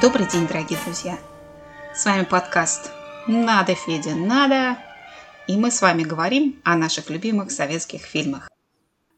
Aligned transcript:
Добрый 0.00 0.26
день, 0.26 0.46
дорогие 0.46 0.78
друзья! 0.82 1.18
С 1.94 2.06
вами 2.06 2.24
подкаст 2.24 2.90
«Надо, 3.26 3.74
Федя, 3.74 4.14
надо!» 4.14 4.78
И 5.46 5.58
мы 5.58 5.70
с 5.70 5.82
вами 5.82 6.04
говорим 6.04 6.58
о 6.64 6.74
наших 6.76 7.10
любимых 7.10 7.50
советских 7.50 8.00
фильмах. 8.00 8.48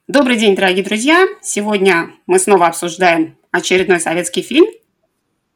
Добрый 0.08 0.36
день, 0.36 0.56
дорогие 0.56 0.82
друзья! 0.82 1.28
Сегодня 1.40 2.10
мы 2.26 2.40
снова 2.40 2.66
обсуждаем 2.66 3.36
очередной 3.52 4.00
советский 4.00 4.42
фильм. 4.42 4.66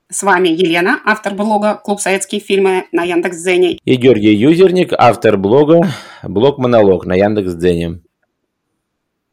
С 0.09 0.23
вами 0.23 0.49
Елена, 0.49 1.01
автор 1.05 1.35
блога 1.35 1.75
«Клуб 1.75 2.01
советские 2.01 2.41
фильмы» 2.41 2.87
на 2.93 3.03
Яндекс.Дзене. 3.03 3.81
И 3.85 3.97
Георгий 3.97 4.33
Юзерник, 4.33 4.93
автор 4.97 5.37
блога 5.37 5.93
«Блог 6.23 6.59
Монолог» 6.59 7.05
на 7.05 7.15
Яндекс.Дзене. 7.15 8.01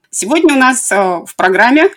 Сегодня 0.09 0.55
у 0.55 0.57
нас 0.57 0.91
э, 0.91 0.95
в 0.95 1.35
программе 1.35 1.89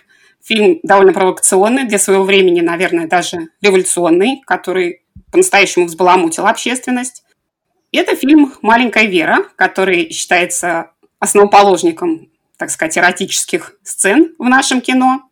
Фильм 0.47 0.79
довольно 0.81 1.11
провокационный, 1.11 1.83
для 1.83 1.99
своего 1.99 2.23
времени, 2.23 2.61
наверное, 2.61 3.05
даже 3.05 3.49
революционный, 3.61 4.41
который 4.45 5.01
по-настоящему 5.29 5.87
взбаламутил 5.87 6.47
общественность. 6.47 7.25
И 7.91 7.97
это 7.97 8.15
фильм 8.15 8.53
«Маленькая 8.61 9.07
Вера», 9.07 9.39
который 9.57 10.09
считается 10.09 10.91
основоположником, 11.19 12.29
так 12.57 12.69
сказать, 12.69 12.97
эротических 12.97 13.77
сцен 13.83 14.35
в 14.37 14.45
нашем 14.45 14.79
кино. 14.79 15.23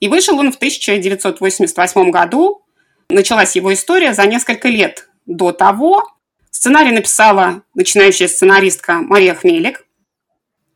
И 0.00 0.08
вышел 0.08 0.36
он 0.36 0.50
в 0.50 0.56
1988 0.56 2.10
году. 2.10 2.64
Началась 3.08 3.54
его 3.54 3.72
история 3.72 4.14
за 4.14 4.26
несколько 4.26 4.66
лет 4.66 5.08
до 5.26 5.52
того. 5.52 6.08
Сценарий 6.50 6.90
написала 6.90 7.62
начинающая 7.74 8.26
сценаристка 8.26 8.94
Мария 8.94 9.34
Хмелик. 9.34 9.86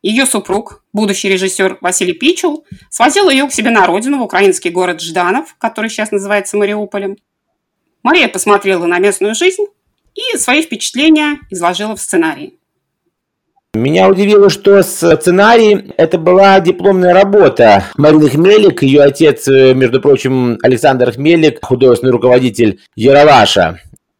Ее 0.05 0.27
супруг, 0.27 0.83
будущий 0.93 1.29
режиссер 1.29 1.79
Василий 1.81 2.13
Пичул, 2.13 2.63
свозил 2.91 3.27
ее 3.27 3.47
к 3.47 3.51
себе 3.51 3.71
на 3.71 3.87
родину, 3.87 4.19
в 4.19 4.21
украинский 4.21 4.69
город 4.69 5.01
Жданов, 5.01 5.55
который 5.57 5.89
сейчас 5.89 6.11
называется 6.11 6.57
Мариуполем. 6.57 7.17
Мария 8.03 8.27
посмотрела 8.27 8.85
на 8.85 8.99
местную 8.99 9.33
жизнь 9.33 9.63
и 10.13 10.37
свои 10.37 10.61
впечатления 10.61 11.39
изложила 11.49 11.95
в 11.95 11.99
сценарии. 11.99 12.53
Меня 13.73 14.07
удивило, 14.07 14.51
что 14.51 14.83
сценарий– 14.83 15.91
это 15.97 16.19
была 16.19 16.59
дипломная 16.59 17.15
работа 17.15 17.85
Марины 17.97 18.29
Хмелик, 18.29 18.83
ее 18.83 19.01
отец, 19.01 19.47
между 19.47 20.01
прочим, 20.01 20.59
Александр 20.61 21.13
Хмелик, 21.13 21.65
художественный 21.65 22.11
руководитель 22.11 22.79
Яралаша. 22.95 23.79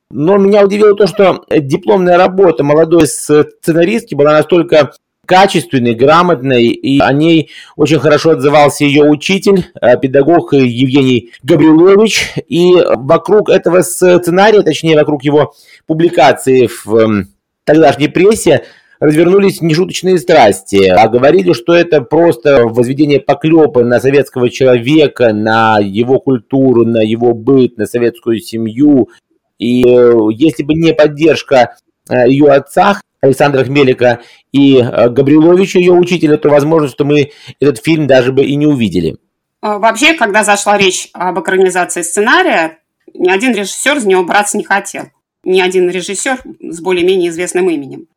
Но 0.09 0.37
меня 0.37 0.63
удивило 0.63 0.95
то, 0.95 1.05
что 1.05 1.45
дипломная 1.49 2.17
работа 2.17 2.63
молодой 2.63 3.05
сценаристки 3.05 4.15
была 4.15 4.31
настолько 4.33 4.91
качественной, 5.25 5.95
грамотной, 5.95 6.65
и 6.67 6.99
о 6.99 7.11
ней 7.13 7.51
очень 7.75 7.99
хорошо 7.99 8.31
отзывался 8.31 8.85
ее 8.85 9.03
учитель, 9.03 9.65
э, 9.81 9.97
педагог 9.99 10.53
Евгений 10.53 11.31
Габрилович, 11.43 12.33
и 12.47 12.73
вокруг 12.95 13.49
этого 13.49 13.81
сценария, 13.81 14.61
точнее, 14.61 14.95
вокруг 14.95 15.23
его 15.23 15.53
публикации 15.87 16.69
в 16.85 17.25
тогдашней 17.65 18.07
прессе, 18.07 18.63
развернулись 18.99 19.61
нешуточные 19.61 20.17
страсти, 20.17 20.87
а 20.87 21.07
говорили, 21.07 21.53
что 21.53 21.75
это 21.75 22.01
просто 22.01 22.65
возведение 22.65 23.19
поклепа 23.19 23.83
на 23.83 23.99
советского 23.99 24.49
человека, 24.49 25.33
на 25.33 25.79
его 25.79 26.19
культуру, 26.19 26.85
на 26.85 27.01
его 27.01 27.33
быт, 27.33 27.77
на 27.77 27.85
советскую 27.85 28.39
семью. 28.39 29.09
И 29.57 29.83
э, 29.87 30.13
если 30.31 30.63
бы 30.63 30.73
не 30.73 30.93
поддержка 30.93 31.75
э, 32.09 32.29
ее 32.29 32.51
отца, 32.51 33.01
Александра 33.25 33.63
Хмелика 33.63 34.21
и 34.51 34.77
э, 34.77 35.09
Габриловича, 35.09 35.79
ее 35.79 35.93
учителя, 35.93 36.37
то 36.37 36.49
возможно, 36.49 36.87
что 36.87 37.05
мы 37.05 37.31
этот 37.59 37.83
фильм 37.83 38.07
даже 38.07 38.31
бы 38.31 38.43
и 38.43 38.55
не 38.55 38.65
увидели. 38.67 39.17
А, 39.61 39.79
вообще, 39.79 40.13
когда 40.13 40.43
зашла 40.43 40.77
речь 40.77 41.09
об 41.13 41.39
экранизации 41.39 42.01
сценария, 42.01 42.79
ни 43.13 43.29
один 43.29 43.53
режиссер 43.53 43.99
за 43.99 44.07
него 44.07 44.23
браться 44.23 44.57
не 44.57 44.63
хотел. 44.63 45.05
Ни 45.43 45.61
один 45.61 45.89
режиссер 45.89 46.41
с 46.59 46.81
более-менее 46.81 47.29
известным 47.29 47.69
именем. 47.69 48.07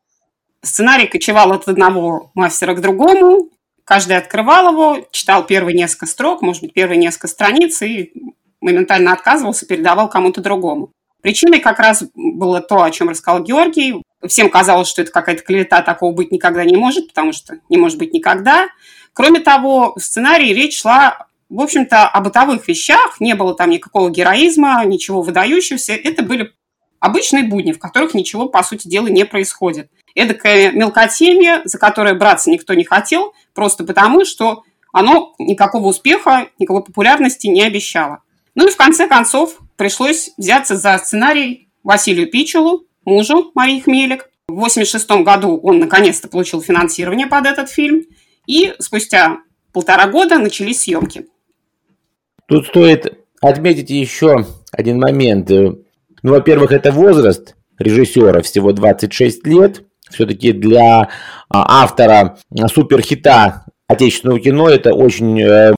Сценарий 0.62 1.06
кочевал 1.06 1.52
от 1.52 1.68
одного 1.68 2.30
мастера 2.34 2.74
к 2.74 2.80
другому, 2.80 3.50
каждый 3.84 4.16
открывал 4.16 4.72
его, 4.72 5.06
читал 5.10 5.46
первые 5.46 5.76
несколько 5.76 6.06
строк, 6.06 6.42
может 6.42 6.62
быть, 6.62 6.74
первые 6.74 6.98
несколько 6.98 7.28
страниц 7.28 7.80
и 7.82 8.12
моментально 8.60 9.12
отказывался, 9.12 9.66
передавал 9.66 10.08
кому-то 10.08 10.40
другому. 10.40 10.90
Причиной 11.20 11.60
как 11.60 11.78
раз 11.78 12.04
было 12.14 12.60
то, 12.60 12.82
о 12.82 12.90
чем 12.90 13.08
рассказал 13.08 13.42
Георгий. 13.42 14.02
Всем 14.26 14.50
казалось, 14.50 14.88
что 14.88 15.02
это 15.02 15.10
какая-то 15.10 15.42
клевета, 15.42 15.82
такого 15.82 16.12
быть 16.12 16.32
никогда 16.32 16.64
не 16.64 16.76
может, 16.76 17.08
потому 17.08 17.32
что 17.32 17.58
не 17.68 17.76
может 17.76 17.98
быть 17.98 18.12
никогда. 18.12 18.68
Кроме 19.12 19.40
того, 19.40 19.94
в 19.96 20.00
сценарии 20.00 20.52
речь 20.52 20.80
шла, 20.80 21.26
в 21.48 21.60
общем-то, 21.60 22.06
о 22.06 22.20
бытовых 22.20 22.68
вещах. 22.68 23.16
Не 23.20 23.34
было 23.34 23.54
там 23.54 23.70
никакого 23.70 24.10
героизма, 24.10 24.84
ничего 24.84 25.22
выдающегося. 25.22 25.94
Это 25.94 26.22
были 26.22 26.52
обычные 27.00 27.44
будни, 27.44 27.72
в 27.72 27.78
которых 27.78 28.14
ничего, 28.14 28.48
по 28.48 28.62
сути 28.62 28.88
дела, 28.88 29.06
не 29.08 29.24
происходит. 29.24 29.90
Эдакая 30.14 30.72
мелкотемье, 30.72 31.62
за 31.64 31.78
которое 31.78 32.14
браться 32.14 32.50
никто 32.50 32.74
не 32.74 32.84
хотел, 32.84 33.34
просто 33.54 33.84
потому, 33.84 34.24
что 34.24 34.64
оно 34.92 35.34
никакого 35.38 35.88
успеха, 35.88 36.48
никакой 36.58 36.84
популярности 36.84 37.46
не 37.46 37.62
обещало. 37.62 38.22
Ну 38.54 38.66
и 38.66 38.70
в 38.70 38.76
конце 38.76 39.06
концов 39.06 39.58
пришлось 39.78 40.30
взяться 40.36 40.76
за 40.76 40.98
сценарий 40.98 41.70
Василию 41.82 42.30
Пичелу, 42.30 42.84
мужу 43.06 43.52
Марии 43.54 43.80
Хмелик. 43.80 44.28
В 44.48 44.52
1986 44.52 45.24
году 45.24 45.58
он 45.62 45.78
наконец-то 45.78 46.28
получил 46.28 46.60
финансирование 46.60 47.26
под 47.26 47.46
этот 47.46 47.70
фильм, 47.70 48.02
и 48.46 48.74
спустя 48.78 49.38
полтора 49.72 50.08
года 50.08 50.38
начались 50.38 50.82
съемки. 50.82 51.26
Тут 52.46 52.66
стоит 52.66 53.18
отметить 53.40 53.90
еще 53.90 54.46
один 54.72 54.98
момент. 54.98 55.48
Ну, 55.50 55.78
во-первых, 56.22 56.72
это 56.72 56.90
возраст 56.92 57.54
режиссера, 57.78 58.42
всего 58.42 58.72
26 58.72 59.46
лет. 59.46 59.84
Все-таки 60.10 60.52
для 60.52 61.02
а, 61.02 61.82
автора 61.82 62.38
суперхита 62.72 63.66
отечественного 63.86 64.40
кино 64.40 64.70
это 64.70 64.94
очень 64.94 65.38
э, 65.40 65.74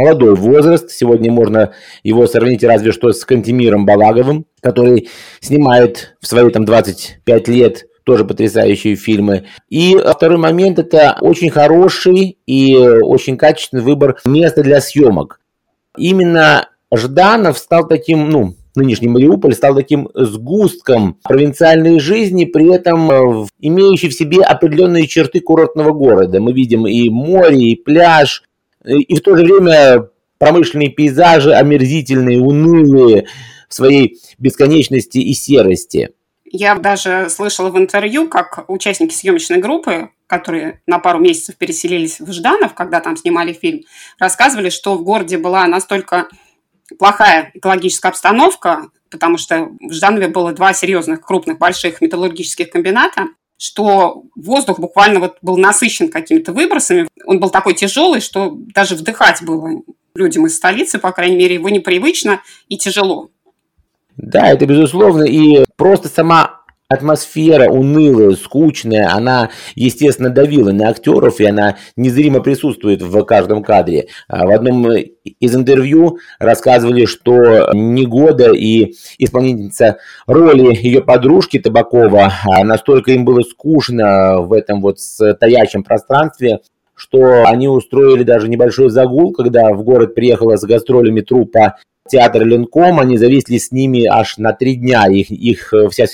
молодой 0.00 0.34
возраст. 0.34 0.90
Сегодня 0.90 1.30
можно 1.30 1.72
его 2.02 2.26
сравнить 2.26 2.64
разве 2.64 2.92
что 2.92 3.12
с 3.12 3.24
Кантемиром 3.24 3.84
Балаговым, 3.84 4.46
который 4.60 5.08
снимает 5.40 6.16
в 6.20 6.26
свои 6.26 6.48
там 6.50 6.64
25 6.64 7.48
лет 7.48 7.86
тоже 8.04 8.24
потрясающие 8.24 8.96
фильмы. 8.96 9.44
И 9.68 9.96
второй 9.96 10.38
момент– 10.38 10.78
это 10.80 11.16
очень 11.20 11.50
хороший 11.50 12.38
и 12.46 12.76
очень 12.76 13.36
качественный 13.36 13.82
выбор 13.82 14.16
места 14.24 14.62
для 14.62 14.80
съемок. 14.80 15.40
Именно 15.96 16.68
Жданов 16.92 17.58
стал 17.58 17.86
таким, 17.86 18.30
ну, 18.30 18.54
нынешний 18.74 19.08
Мариуполь 19.08 19.54
стал 19.54 19.74
таким 19.74 20.08
сгустком 20.14 21.18
провинциальной 21.22 22.00
жизни, 22.00 22.46
при 22.46 22.72
этом 22.74 23.10
э, 23.10 23.46
имеющий 23.60 24.08
в 24.08 24.14
себе 24.14 24.42
определенные 24.42 25.06
черты 25.06 25.40
курортного 25.40 25.92
города. 25.92 26.40
Мы 26.40 26.52
видим 26.52 26.86
и 26.86 27.08
море, 27.10 27.58
и 27.58 27.76
пляж, 27.76 28.44
и 28.84 29.14
в 29.14 29.20
то 29.20 29.36
же 29.36 29.44
время 29.44 30.08
промышленные 30.38 30.88
пейзажи 30.88 31.52
омерзительные, 31.52 32.40
унылые 32.40 33.26
в 33.68 33.74
своей 33.74 34.18
бесконечности 34.38 35.18
и 35.18 35.34
серости. 35.34 36.10
Я 36.44 36.74
даже 36.74 37.28
слышала 37.30 37.70
в 37.70 37.78
интервью, 37.78 38.28
как 38.28 38.64
участники 38.68 39.14
съемочной 39.14 39.58
группы, 39.58 40.10
которые 40.26 40.80
на 40.86 40.98
пару 40.98 41.20
месяцев 41.20 41.56
переселились 41.56 42.18
в 42.18 42.32
Жданов, 42.32 42.74
когда 42.74 43.00
там 43.00 43.16
снимали 43.16 43.52
фильм, 43.52 43.82
рассказывали, 44.18 44.70
что 44.70 44.96
в 44.96 45.04
городе 45.04 45.38
была 45.38 45.66
настолько 45.66 46.28
плохая 46.98 47.52
экологическая 47.54 48.08
обстановка, 48.08 48.88
потому 49.10 49.38
что 49.38 49.70
в 49.80 49.92
Жданове 49.92 50.28
было 50.28 50.52
два 50.52 50.72
серьезных, 50.72 51.20
крупных, 51.20 51.58
больших 51.58 52.00
металлургических 52.00 52.70
комбината, 52.70 53.28
что 53.60 54.22
воздух 54.34 54.80
буквально 54.80 55.20
вот 55.20 55.36
был 55.42 55.58
насыщен 55.58 56.08
какими-то 56.10 56.54
выбросами. 56.54 57.08
Он 57.26 57.40
был 57.40 57.50
такой 57.50 57.74
тяжелый, 57.74 58.22
что 58.22 58.56
даже 58.74 58.96
вдыхать 58.96 59.42
было 59.42 59.82
людям 60.14 60.46
из 60.46 60.56
столицы, 60.56 60.98
по 60.98 61.12
крайней 61.12 61.36
мере, 61.36 61.56
его 61.56 61.68
непривычно 61.68 62.40
и 62.68 62.78
тяжело. 62.78 63.28
Да, 64.16 64.46
это 64.48 64.64
безусловно. 64.64 65.24
И 65.24 65.66
просто 65.76 66.08
сама 66.08 66.59
атмосфера 66.90 67.70
унылая, 67.70 68.32
скучная, 68.32 69.14
она, 69.14 69.50
естественно, 69.76 70.28
давила 70.28 70.72
на 70.72 70.88
актеров, 70.88 71.40
и 71.40 71.46
она 71.46 71.76
незримо 71.96 72.40
присутствует 72.40 73.00
в 73.00 73.24
каждом 73.24 73.62
кадре. 73.62 74.08
А 74.28 74.44
в 74.44 74.50
одном 74.50 74.90
из 74.90 75.54
интервью 75.54 76.18
рассказывали, 76.40 77.04
что 77.04 77.70
Негода 77.72 78.52
и 78.52 78.94
исполнительница 79.18 79.98
роли 80.26 80.74
ее 80.74 81.00
подружки 81.00 81.60
Табакова, 81.60 82.32
а 82.44 82.64
настолько 82.64 83.12
им 83.12 83.24
было 83.24 83.42
скучно 83.42 84.40
в 84.40 84.52
этом 84.52 84.82
вот 84.82 84.98
стоящем 84.98 85.84
пространстве, 85.84 86.58
что 86.96 87.44
они 87.46 87.68
устроили 87.68 88.24
даже 88.24 88.48
небольшой 88.48 88.90
загул, 88.90 89.32
когда 89.32 89.72
в 89.72 89.84
город 89.84 90.16
приехала 90.16 90.56
с 90.56 90.64
гастролями 90.64 91.20
трупа 91.20 91.76
театр 92.10 92.44
Ленком, 92.44 92.98
они 92.98 93.16
зависли 93.16 93.58
с 93.58 93.70
ними 93.70 94.06
аж 94.06 94.38
на 94.38 94.52
три 94.52 94.74
дня, 94.74 95.06
их, 95.06 95.30
их 95.30 95.72
вся 95.90 96.06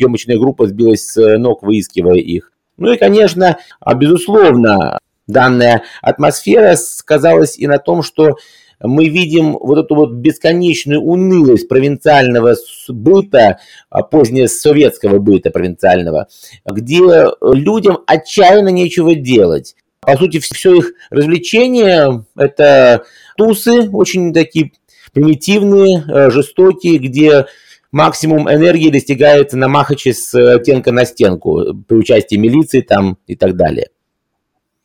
съемочная 0.00 0.38
группа 0.38 0.66
сбилась 0.66 1.04
с 1.04 1.38
ног, 1.38 1.62
выискивая 1.62 2.16
их. 2.16 2.52
Ну 2.78 2.92
и, 2.92 2.96
конечно, 2.96 3.58
а, 3.80 3.94
безусловно, 3.94 4.98
данная 5.26 5.82
атмосфера 6.00 6.74
сказалась 6.76 7.58
и 7.58 7.66
на 7.66 7.78
том, 7.78 8.02
что 8.02 8.36
мы 8.82 9.08
видим 9.08 9.58
вот 9.60 9.78
эту 9.78 9.94
вот 9.94 10.12
бесконечную 10.12 11.02
унылость 11.02 11.68
провинциального 11.68 12.54
быта, 12.88 13.58
а, 13.90 14.02
позднее 14.02 14.48
советского 14.48 15.18
быта 15.18 15.50
провинциального, 15.50 16.28
где 16.64 17.00
людям 17.42 17.98
отчаянно 18.06 18.68
нечего 18.68 19.14
делать. 19.14 19.76
По 20.00 20.16
сути, 20.16 20.38
все 20.38 20.76
их 20.76 20.92
развлечения– 21.10 22.24
это 22.36 23.04
тусы, 23.36 23.90
очень 23.90 24.32
такие 24.32 24.72
примитивные, 25.12 26.02
э, 26.08 26.30
жестокие, 26.30 26.96
где 26.96 27.44
максимум 27.92 28.50
энергии 28.50 28.90
достигается 28.90 29.56
на 29.56 29.68
махаче 29.68 30.12
с 30.12 30.34
оттенка 30.34 30.92
на 30.92 31.04
стенку 31.04 31.74
при 31.88 31.96
участии 31.96 32.36
милиции 32.36 32.80
там 32.80 33.18
и 33.26 33.36
так 33.36 33.56
далее. 33.56 33.90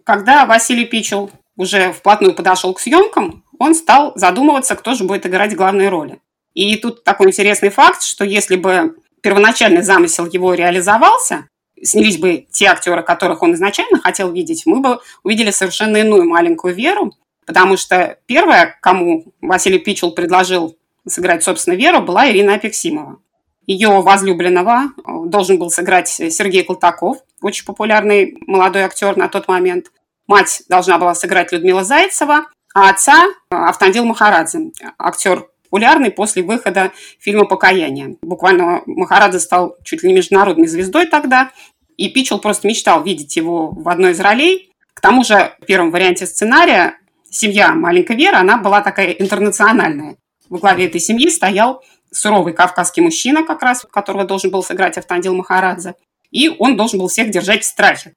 Когда 0.03 0.45
Василий 0.45 0.85
Пичел 0.85 1.31
уже 1.57 1.91
вплотную 1.91 2.33
подошел 2.33 2.73
к 2.73 2.79
съемкам, 2.79 3.43
он 3.59 3.73
стал 3.75 4.13
задумываться, 4.15 4.75
кто 4.75 4.93
же 4.93 5.03
будет 5.03 5.25
играть 5.25 5.55
главные 5.55 5.89
роли. 5.89 6.19
И 6.53 6.75
тут 6.77 7.03
такой 7.03 7.27
интересный 7.27 7.69
факт, 7.69 8.01
что 8.01 8.23
если 8.23 8.55
бы 8.55 8.95
первоначальный 9.21 9.81
замысел 9.81 10.25
его 10.25 10.53
реализовался, 10.53 11.47
снялись 11.81 12.17
бы 12.17 12.47
те 12.51 12.67
актеры, 12.67 13.03
которых 13.03 13.41
он 13.43 13.53
изначально 13.53 13.99
хотел 13.99 14.31
видеть, 14.31 14.63
мы 14.65 14.79
бы 14.79 14.99
увидели 15.23 15.51
совершенно 15.51 15.97
иную 15.97 16.25
маленькую 16.25 16.73
Веру, 16.73 17.13
потому 17.45 17.77
что 17.77 18.17
первая, 18.25 18.77
кому 18.81 19.33
Василий 19.41 19.79
Пичел 19.79 20.11
предложил 20.11 20.77
сыграть, 21.07 21.43
собственно, 21.43 21.75
Веру, 21.75 22.01
была 22.01 22.29
Ирина 22.29 22.55
Апексимова. 22.55 23.19
Ее 23.67 24.01
возлюбленного 24.01 24.91
должен 25.25 25.57
был 25.57 25.71
сыграть 25.71 26.07
Сергей 26.07 26.63
Колтаков, 26.63 27.17
очень 27.41 27.65
популярный 27.65 28.37
молодой 28.45 28.83
актер 28.83 29.17
на 29.17 29.27
тот 29.27 29.47
момент. 29.47 29.87
Мать 30.27 30.63
должна 30.69 30.97
была 30.97 31.15
сыграть 31.15 31.51
Людмила 31.51 31.83
Зайцева, 31.83 32.47
а 32.73 32.89
отца– 32.89 33.25
Автандил 33.49 34.05
Махарадзе, 34.05 34.71
актер 34.97 35.47
популярный 35.75 36.09
после 36.09 36.41
выхода 36.41 36.91
фильма 37.19 37.45
«Покаяние». 37.45 38.15
Буквально 38.21 38.81
Махарадзе 38.85 39.39
стал 39.39 39.75
чуть 39.83 40.03
ли 40.03 40.09
не 40.09 40.15
международной 40.15 40.67
звездой 40.67 41.05
тогда, 41.05 41.51
и 41.97 42.09
Пичел 42.09 42.39
просто 42.39 42.67
мечтал 42.67 43.03
видеть 43.03 43.35
его 43.35 43.71
в 43.71 43.89
одной 43.89 44.11
из 44.11 44.19
ролей. 44.19 44.71
К 44.93 45.01
тому 45.01 45.23
же 45.23 45.53
в 45.59 45.65
первом 45.65 45.91
варианте 45.91 46.27
сценария 46.27 46.97
семья 47.29 47.73
маленькой 47.73 48.15
Веры, 48.15 48.37
она 48.37 48.57
была 48.57 48.81
такая 48.81 49.11
интернациональная. 49.11 50.15
В 50.49 50.59
главе 50.59 50.85
этой 50.85 50.99
семьи 50.99 51.29
стоял 51.29 51.83
суровый 52.11 52.53
кавказский 52.53 53.01
мужчина, 53.01 53.43
как 53.43 53.61
раз 53.61 53.85
которого 53.91 54.25
должен 54.25 54.51
был 54.51 54.63
сыграть 54.63 54.97
Автандил 54.97 55.35
Махарадзе, 55.35 55.95
и 56.31 56.49
он 56.49 56.77
должен 56.77 56.99
был 56.99 57.07
всех 57.07 57.29
держать 57.29 57.63
в 57.63 57.67
страхе. 57.67 58.13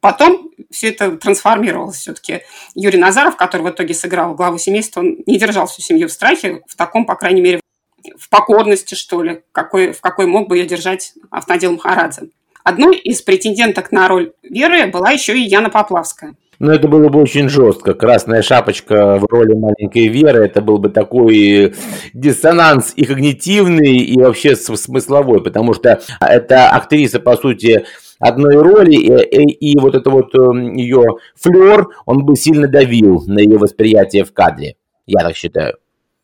Потом 0.00 0.50
все 0.70 0.88
это 0.88 1.16
трансформировалось 1.16 1.96
все-таки. 1.96 2.42
Юрий 2.74 2.98
Назаров, 2.98 3.36
который 3.36 3.62
в 3.62 3.70
итоге 3.70 3.94
сыграл 3.94 4.34
главу 4.34 4.58
семейства, 4.58 5.00
он 5.00 5.18
не 5.26 5.38
держал 5.38 5.66
всю 5.66 5.82
семью 5.82 6.08
в 6.08 6.12
страхе, 6.12 6.62
в 6.68 6.76
таком, 6.76 7.06
по 7.06 7.16
крайней 7.16 7.40
мере, 7.40 7.60
в 8.16 8.28
покорности, 8.28 8.94
что 8.94 9.22
ли, 9.22 9.42
какой, 9.52 9.92
в 9.92 10.00
какой 10.00 10.26
мог 10.26 10.48
бы 10.48 10.58
ее 10.58 10.66
держать 10.66 11.14
Автодил 11.30 11.72
Махарадзе. 11.72 12.30
Одной 12.62 12.96
из 12.98 13.22
претенденток 13.22 13.90
на 13.90 14.08
роль 14.08 14.32
Веры 14.42 14.86
была 14.86 15.10
еще 15.10 15.36
и 15.36 15.42
Яна 15.42 15.70
Поплавская. 15.70 16.34
Ну, 16.58 16.72
это 16.72 16.88
было 16.88 17.08
бы 17.08 17.20
очень 17.20 17.48
жестко. 17.48 17.94
Красная 17.94 18.42
шапочка 18.42 19.18
в 19.18 19.26
роли 19.26 19.54
маленькой 19.54 20.08
Веры, 20.08 20.44
это 20.44 20.62
был 20.62 20.78
бы 20.78 20.88
такой 20.88 21.74
диссонанс 22.14 22.92
и 22.96 23.04
когнитивный, 23.04 23.96
и 23.96 24.18
вообще 24.18 24.56
смысловой, 24.56 25.42
потому 25.42 25.74
что 25.74 26.00
эта 26.20 26.70
актриса, 26.70 27.20
по 27.20 27.36
сути, 27.36 27.84
одной 28.18 28.56
роли, 28.56 28.94
и, 28.94 29.42
и, 29.42 29.72
и 29.72 29.78
вот 29.78 29.94
это 29.94 30.10
вот 30.10 30.34
эм, 30.34 30.74
ее 30.74 31.04
флер, 31.34 31.88
он 32.06 32.24
бы 32.24 32.36
сильно 32.36 32.68
давил 32.68 33.22
на 33.26 33.40
ее 33.40 33.58
восприятие 33.58 34.24
в 34.24 34.32
кадре, 34.32 34.76
я 35.06 35.20
так 35.20 35.36
считаю. 35.36 35.76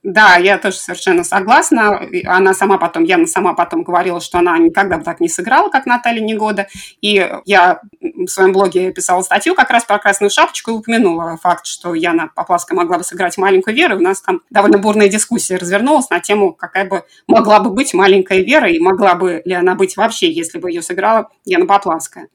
Да, 0.02 0.36
я 0.36 0.58
тоже 0.58 0.78
совершенно 0.78 1.22
согласна. 1.22 2.00
Она 2.26 2.54
сама 2.54 2.76
потом, 2.76 3.04
Яна 3.04 3.26
сама 3.26 3.54
потом 3.54 3.84
говорила, 3.84 4.20
что 4.20 4.38
она 4.38 4.58
никогда 4.58 4.98
бы 4.98 5.04
так 5.04 5.20
не 5.20 5.28
сыграла, 5.28 5.68
как 5.70 5.86
Наталья 5.86 6.20
Негода. 6.20 6.66
И 7.00 7.30
я 7.44 7.80
в 8.00 8.26
своем 8.26 8.52
блоге 8.52 8.90
писала 8.92 9.22
статью 9.22 9.54
как 9.54 9.70
раз 9.70 9.84
про 9.84 10.00
«Красную 10.00 10.30
шапочку» 10.30 10.72
и 10.72 10.74
упомянула 10.74 11.38
факт, 11.40 11.66
что 11.66 11.94
Яна 11.94 12.30
Поплавская 12.34 12.76
могла 12.76 12.98
бы 12.98 13.04
сыграть 13.04 13.38
маленькую 13.38 13.76
Веру. 13.76 13.96
У 13.96 14.00
нас 14.00 14.20
там 14.20 14.40
довольно 14.50 14.78
бурная 14.78 15.08
дискуссия 15.08 15.56
развернулась 15.56 16.10
на 16.10 16.18
тему, 16.18 16.52
какая 16.52 16.88
бы 16.88 17.04
могла 17.28 17.60
бы 17.60 17.70
быть 17.70 17.94
маленькая 17.94 18.40
Вера, 18.40 18.68
и 18.68 18.80
могла 18.80 19.14
бы 19.14 19.40
ли 19.44 19.54
она 19.54 19.76
быть 19.76 19.96
вообще, 19.96 20.32
если 20.32 20.58
бы 20.58 20.68
ее 20.68 20.82
сыграла 20.82 21.28
Яна 21.44 21.66
Поплавская 21.66 22.26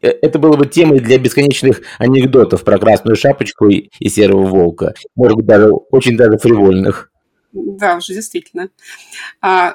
э, 0.00 0.10
это 0.22 0.38
было 0.38 0.56
бы 0.56 0.66
темой 0.66 1.00
для 1.00 1.18
бесконечных 1.18 1.82
анекдотов 1.98 2.62
про 2.62 2.78
красную 2.78 3.16
шапочку 3.16 3.66
и, 3.68 3.90
и 3.98 4.08
серого 4.08 4.46
волка. 4.46 4.94
Может 5.16 5.38
быть, 5.38 5.46
даже 5.46 5.72
очень 5.72 6.16
даже 6.16 6.38
фривольных. 6.38 7.10
Да, 7.56 7.96
уже 7.96 8.14
действительно. 8.14 8.68
А, 9.40 9.74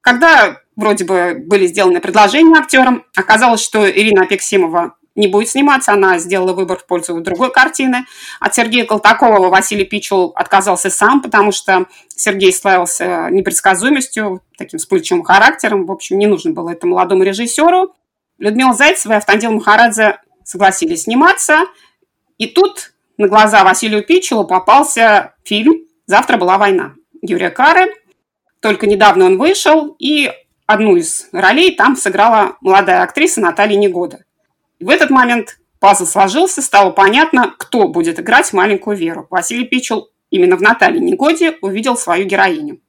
когда 0.00 0.60
вроде 0.76 1.04
бы 1.04 1.42
были 1.46 1.66
сделаны 1.66 2.00
предложения 2.00 2.58
актерам, 2.58 3.04
оказалось, 3.14 3.60
что 3.60 3.88
Ирина 3.90 4.22
Апексимова 4.22 4.96
не 5.14 5.28
будет 5.28 5.48
сниматься, 5.48 5.92
она 5.92 6.18
сделала 6.18 6.52
выбор 6.52 6.78
в 6.78 6.86
пользу 6.86 7.20
другой 7.20 7.52
картины. 7.52 8.04
От 8.40 8.54
Сергея 8.54 8.84
Колтакова 8.84 9.48
Василий 9.48 9.84
Пичул 9.84 10.32
отказался 10.34 10.90
сам, 10.90 11.22
потому 11.22 11.52
что 11.52 11.86
Сергей 12.08 12.52
славился 12.52 13.28
непредсказуемостью, 13.30 14.42
таким 14.58 14.78
вспыльчивым 14.78 15.22
характером. 15.22 15.86
В 15.86 15.92
общем, 15.92 16.18
не 16.18 16.26
нужно 16.26 16.52
было 16.52 16.70
это 16.70 16.86
молодому 16.86 17.22
режиссеру. 17.22 17.94
Людмила 18.38 18.74
Зайцева 18.74 19.12
и 19.12 19.16
Автандил 19.16 19.52
Махарадзе 19.52 20.18
согласились 20.42 21.02
сниматься. 21.02 21.60
И 22.38 22.48
тут 22.48 22.92
на 23.16 23.28
глаза 23.28 23.62
Василию 23.62 24.04
Пичулу 24.04 24.44
попался 24.44 25.34
фильм 25.44 25.84
«Завтра 26.06 26.36
была 26.36 26.58
война». 26.58 26.94
Юрия 27.26 27.50
Кары. 27.50 27.92
Только 28.60 28.86
недавно 28.86 29.26
он 29.26 29.38
вышел, 29.38 29.96
и 29.98 30.30
одну 30.66 30.96
из 30.96 31.28
ролей 31.32 31.74
там 31.74 31.96
сыграла 31.96 32.56
молодая 32.60 33.02
актриса 33.02 33.40
Наталья 33.40 33.76
Негода. 33.76 34.24
В 34.80 34.88
этот 34.90 35.10
момент 35.10 35.58
пазл 35.80 36.06
сложился, 36.06 36.62
стало 36.62 36.90
понятно, 36.90 37.54
кто 37.58 37.88
будет 37.88 38.20
играть 38.20 38.52
маленькую 38.52 38.96
Веру. 38.96 39.26
Василий 39.30 39.66
Пичел 39.66 40.08
именно 40.30 40.56
в 40.56 40.62
Наталье 40.62 41.00
Негоде 41.00 41.56
увидел 41.60 41.96
свою 41.96 42.26
героиню. 42.26 42.80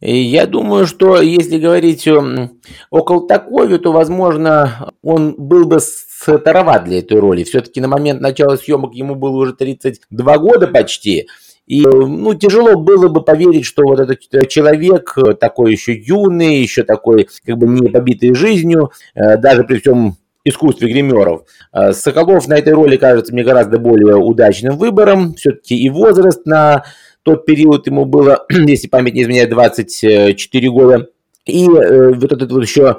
Я 0.00 0.46
думаю, 0.46 0.86
что 0.86 1.20
если 1.20 1.58
говорить 1.58 2.08
о 2.08 3.02
Колтакове, 3.02 3.78
то, 3.78 3.92
возможно, 3.92 4.92
он 5.02 5.34
был 5.36 5.66
бы 5.66 5.78
староват 5.80 6.84
для 6.84 7.00
этой 7.00 7.18
роли. 7.18 7.44
Все-таки 7.44 7.82
на 7.82 7.88
момент 7.88 8.22
начала 8.22 8.56
съемок 8.56 8.94
ему 8.94 9.14
было 9.14 9.36
уже 9.36 9.52
32 9.52 10.38
года 10.38 10.68
почти. 10.68 11.28
И 11.70 11.82
ну, 11.82 12.34
тяжело 12.34 12.74
было 12.74 13.06
бы 13.06 13.22
поверить, 13.22 13.64
что 13.64 13.84
вот 13.84 14.00
этот 14.00 14.18
человек 14.48 15.16
э, 15.16 15.34
такой 15.34 15.70
еще 15.70 15.94
юный, 15.94 16.56
еще 16.56 16.82
такой 16.82 17.28
как 17.46 17.58
бы 17.58 17.68
не 17.68 17.88
побитый 17.88 18.34
жизнью, 18.34 18.90
э, 19.14 19.36
даже 19.36 19.62
при 19.62 19.78
всем 19.78 20.16
искусстве 20.44 20.90
гримеров. 20.90 21.42
Э, 21.72 21.92
Соколов 21.92 22.48
на 22.48 22.54
этой 22.54 22.72
роли 22.72 22.96
кажется 22.96 23.32
мне 23.32 23.44
гораздо 23.44 23.78
более 23.78 24.16
удачным 24.16 24.78
выбором. 24.78 25.34
Все-таки 25.34 25.76
и 25.76 25.88
возраст 25.90 26.44
на 26.44 26.82
тот 27.22 27.46
период 27.46 27.86
ему 27.86 28.04
было, 28.04 28.44
если 28.50 28.88
память 28.88 29.14
не 29.14 29.22
изменяет, 29.22 29.50
24 29.50 30.70
года. 30.70 31.06
И 31.46 31.68
вот 31.68 32.32
этот 32.32 32.50
вот 32.50 32.62
еще 32.62 32.98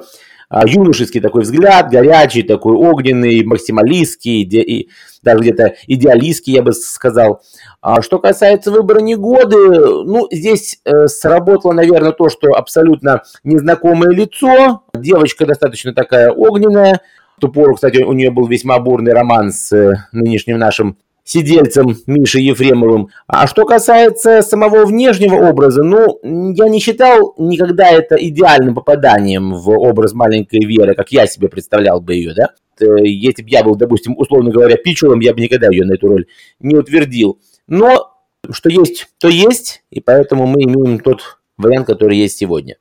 юношеский 0.66 1.20
такой 1.20 1.42
взгляд, 1.42 1.90
горячий, 1.90 2.42
такой 2.42 2.74
огненный, 2.74 3.44
максималистский, 3.44 4.42
и 4.42 4.90
даже 5.22 5.40
где-то 5.40 5.74
идеалистский, 5.86 6.52
я 6.52 6.62
бы 6.62 6.72
сказал. 6.72 7.42
А 7.80 8.02
что 8.02 8.18
касается 8.18 8.70
выбора 8.70 9.00
негоды, 9.00 9.56
ну, 9.56 10.28
здесь 10.30 10.80
э, 10.84 11.06
сработало, 11.06 11.72
наверное, 11.72 12.12
то, 12.12 12.28
что 12.28 12.48
абсолютно 12.54 13.22
незнакомое 13.44 14.10
лицо, 14.10 14.82
девочка 14.94 15.46
достаточно 15.46 15.94
такая 15.94 16.30
огненная, 16.30 17.00
в 17.36 17.40
ту 17.40 17.48
пору, 17.48 17.74
кстати, 17.74 18.02
у 18.02 18.12
нее 18.12 18.30
был 18.30 18.46
весьма 18.46 18.78
бурный 18.78 19.12
роман 19.12 19.52
с 19.52 19.72
э, 19.72 19.92
нынешним 20.12 20.58
нашим 20.58 20.98
сидельцем 21.24 21.96
Мишей 22.06 22.44
Ефремовым. 22.44 23.08
А 23.26 23.46
что 23.46 23.64
касается 23.64 24.42
самого 24.42 24.84
внешнего 24.84 25.36
образа, 25.48 25.82
ну, 25.82 26.18
я 26.22 26.68
не 26.68 26.80
считал 26.80 27.34
никогда 27.38 27.88
это 27.90 28.16
идеальным 28.16 28.74
попаданием 28.74 29.54
в 29.54 29.70
образ 29.70 30.12
маленькой 30.12 30.64
Веры, 30.66 30.94
как 30.94 31.12
я 31.12 31.26
себе 31.26 31.48
представлял 31.48 32.00
бы 32.00 32.14
ее, 32.14 32.34
да. 32.34 32.50
Э, 32.80 33.04
если 33.04 33.42
бы 33.42 33.48
я 33.48 33.62
был, 33.62 33.76
допустим, 33.76 34.14
условно 34.16 34.50
говоря, 34.50 34.76
Пичулом, 34.76 35.20
я 35.20 35.34
бы 35.34 35.40
никогда 35.40 35.68
ее 35.70 35.84
на 35.84 35.94
эту 35.94 36.08
роль 36.08 36.26
не 36.60 36.76
утвердил. 36.76 37.38
Но 37.68 38.12
что 38.50 38.68
есть, 38.68 39.08
то 39.18 39.28
есть, 39.28 39.84
и 39.90 40.00
поэтому 40.00 40.46
мы 40.46 40.62
имеем 40.64 40.98
тот 40.98 41.38
вариант, 41.56 41.86
который 41.86 42.16
есть 42.16 42.38
сегодня. 42.38 42.76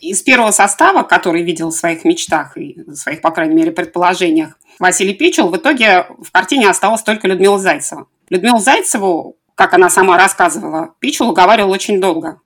Из 0.00 0.22
первого 0.22 0.50
состава, 0.50 1.02
который 1.02 1.42
видел 1.42 1.70
в 1.70 1.74
своих 1.74 2.04
мечтах 2.04 2.56
и 2.56 2.82
в 2.86 2.94
своих, 2.94 3.20
по 3.20 3.30
крайней 3.30 3.54
мере, 3.54 3.72
предположениях, 3.72 4.58
Василий 4.78 5.14
Пичел, 5.14 5.48
в 5.48 5.56
итоге 5.56 6.06
в 6.20 6.30
картине 6.32 6.68
осталась 6.68 7.02
только 7.02 7.28
Людмила 7.28 7.58
Зайцева. 7.58 8.06
Людмилу 8.30 8.58
Зайцеву, 8.58 9.36
как 9.54 9.74
она 9.74 9.90
сама 9.90 10.16
рассказывала, 10.16 10.94
Пичел 10.98 11.28
уговаривал 11.28 11.70
очень 11.70 12.00
долго. 12.00 12.40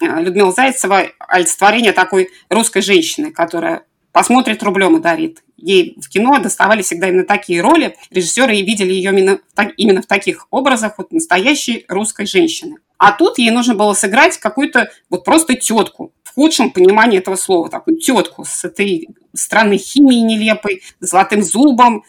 Людмила 0.00 0.52
Зайцева– 0.52 1.04
олицетворение 1.18 1.92
такой 1.92 2.30
русской 2.50 2.82
женщины, 2.82 3.30
которая 3.30 3.84
посмотрит 4.12 4.62
рублем 4.62 4.96
и 4.96 5.00
дарит. 5.00 5.42
Ей 5.56 5.96
в 6.00 6.08
кино 6.08 6.38
доставали 6.38 6.82
всегда 6.82 7.08
именно 7.08 7.24
такие 7.24 7.60
роли. 7.60 7.96
Режиссеры 8.10 8.60
видели 8.60 8.92
ее 8.92 9.10
именно 9.10 9.38
в, 9.54 9.62
именно 9.76 10.02
в 10.02 10.06
таких 10.06 10.46
образах 10.50 10.94
вот 10.98 11.12
настоящей 11.12 11.84
русской 11.88 12.26
женщины. 12.26 12.78
А 12.98 13.12
тут 13.12 13.38
ей 13.38 13.50
нужно 13.50 13.74
было 13.74 13.94
сыграть 13.94 14.38
какую-то 14.38 14.90
вот 15.10 15.24
просто 15.24 15.54
тетку, 15.54 16.12
в 16.22 16.34
худшем 16.34 16.70
понимании 16.70 17.18
этого 17.18 17.36
слова, 17.36 17.68
такую 17.68 17.98
тетку 17.98 18.44
с 18.44 18.64
этой 18.64 19.08
странной 19.34 19.78
химией 19.78 20.22
нелепой, 20.22 20.82
золотым 21.00 21.42
зубом, 21.42 22.04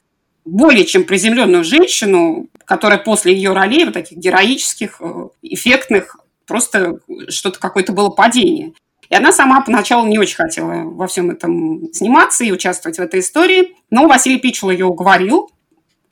более 0.45 0.85
чем 0.85 1.03
приземленную 1.03 1.63
женщину, 1.63 2.47
которая 2.65 2.99
после 2.99 3.33
ее 3.33 3.53
ролей, 3.53 3.85
вот 3.85 3.93
таких 3.93 4.17
героических, 4.17 4.97
э, 4.99 5.27
эффектных, 5.41 6.17
просто 6.45 6.99
что-то 7.29 7.59
какое-то 7.59 7.93
было 7.93 8.09
падение. 8.09 8.73
И 9.13 9.15
она 9.15 9.31
сама 9.31 9.61
поначалу 9.61 10.07
не 10.07 10.17
очень 10.17 10.37
хотела 10.37 10.85
во 10.85 11.05
всем 11.05 11.29
этом 11.29 11.93
сниматься 11.93 12.43
и 12.43 12.51
участвовать 12.51 12.97
в 12.97 12.99
этой 12.99 13.19
истории. 13.19 13.75
Но 13.91 14.07
Василий 14.07 14.39
Пичул 14.39 14.71
ее 14.71 14.87
уговорил. 14.87 15.51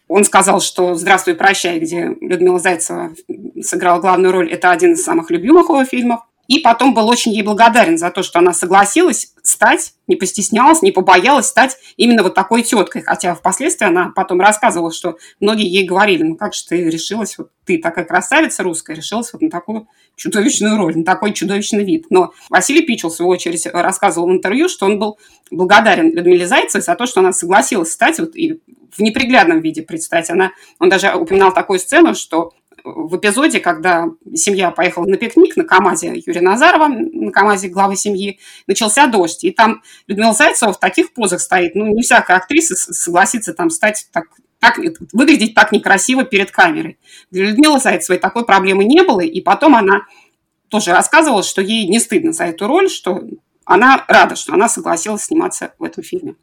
Он 0.08 0.24
сказал, 0.24 0.62
что 0.62 0.94
«Здравствуй, 0.94 1.34
прощай», 1.34 1.80
где 1.80 2.16
Людмила 2.22 2.60
Зайцева 2.60 3.16
сыграла 3.60 4.00
главную 4.00 4.32
роль, 4.32 4.52
это 4.52 4.70
один 4.70 4.94
из 4.94 5.04
самых 5.04 5.32
любимых 5.32 5.70
его 5.70 5.84
фильмов. 5.84 6.20
И 6.52 6.60
потом 6.60 6.94
был 6.94 7.08
очень 7.08 7.32
ей 7.32 7.44
благодарен 7.44 7.98
за 7.98 8.12
то, 8.12 8.24
что 8.24 8.40
она 8.40 8.52
согласилась 8.52 9.34
стать, 9.42 9.94
не 10.08 10.18
постеснялась, 10.18 10.82
не 10.82 10.92
побоялась 10.92 11.46
стать 11.46 11.78
именно 11.96 12.24
вот 12.24 12.36
такой 12.36 12.62
теткой. 12.62 13.04
Хотя 13.04 13.36
впоследствии 13.36 13.88
она 13.88 14.12
потом 14.14 14.42
рассказывала, 14.42 14.92
что 14.92 15.18
многие 15.40 15.70
ей 15.70 15.88
говорили, 15.88 16.24
ну 16.24 16.36
как 16.36 16.54
же 16.54 16.66
ты 16.68 16.90
решилась, 16.90 17.38
вот 17.38 17.52
ты 17.64 17.78
такая 17.78 18.04
красавица 18.04 18.64
русская, 18.64 18.98
решилась 18.98 19.32
вот 19.32 19.42
на 19.42 19.50
такую 19.50 19.88
чудовищную 20.18 20.76
роль, 20.76 20.98
на 20.98 21.06
такой 21.06 21.32
чудовищный 21.32 21.86
вид. 21.86 22.08
Но 22.10 22.34
Василий 22.50 22.82
Пичел, 22.82 23.08
в 23.12 23.14
свою 23.14 23.32
очередь, 23.32 23.66
рассказывал 23.68 24.28
в 24.28 24.32
интервью, 24.34 24.68
что 24.68 24.88
он 24.88 25.00
был 25.00 25.20
благодарен 25.52 26.14
Людмиле 26.14 26.46
Зайцевой 26.46 26.82
за 26.82 26.96
то, 26.96 27.06
что 27.06 27.22
она 27.22 27.32
согласилась 27.32 27.94
стать 27.94 28.20
вот 28.20 28.36
и 28.36 28.60
в 28.92 29.00
неприглядном 29.00 29.62
виде 29.62 29.84
предстать. 29.84 30.30
Она, 30.30 30.52
он 30.80 30.90
даже 30.90 31.14
упоминал 31.16 31.54
такую 31.54 31.80
сцену, 31.80 32.14
что 32.14 32.52
в 32.84 33.18
эпизоде, 33.18 33.60
когда 33.60 34.08
семья 34.34 34.72
поехала 34.72 35.06
на 35.06 35.18
пикник 35.18 35.56
на 35.56 35.64
КАМАЗе 35.64 36.14
Юрия 36.26 36.42
Назарова, 36.42 36.88
на 36.88 37.32
КАМАЗе 37.32 37.70
главы 37.70 37.96
семьи, 37.96 38.40
начался 38.68 39.08
дождь. 39.08 39.44
И 39.44 39.52
там 39.52 39.84
Людмила 40.08 40.34
Зайцева 40.34 40.74
в 40.74 40.80
таких 40.80 41.14
позах 41.14 41.42
стоит. 41.42 41.76
Ну, 41.76 41.88
не 41.88 42.02
всякая 42.02 42.38
актриса 42.38 42.76
согласится 42.76 43.54
там 43.54 43.70
стать 43.70 44.08
так, 44.12 44.26
так, 44.60 44.80
выглядеть 45.14 45.54
так 45.54 45.72
некрасиво 45.72 46.24
перед 46.24 46.52
камерой. 46.52 46.98
Для 47.30 47.46
Людмилы 47.46 47.80
Зайцевой 47.80 48.20
такой 48.20 48.46
проблемы 48.46 48.84
не 48.84 49.04
было. 49.04 49.22
И 49.22 49.42
потом 49.42 49.76
она 49.76 50.06
тоже 50.70 50.92
рассказывала, 50.92 51.44
что 51.44 51.62
ей 51.62 51.88
не 51.88 52.00
стыдно 52.00 52.32
за 52.32 52.46
эту 52.46 52.68
роль, 52.68 52.90
что 52.90 53.22
она 53.66 54.06
рада, 54.08 54.36
что 54.36 54.54
она 54.54 54.68
согласилась 54.70 55.24
сниматься 55.24 55.74
в 55.78 55.84
этом 55.84 56.04
фильме. 56.04 56.36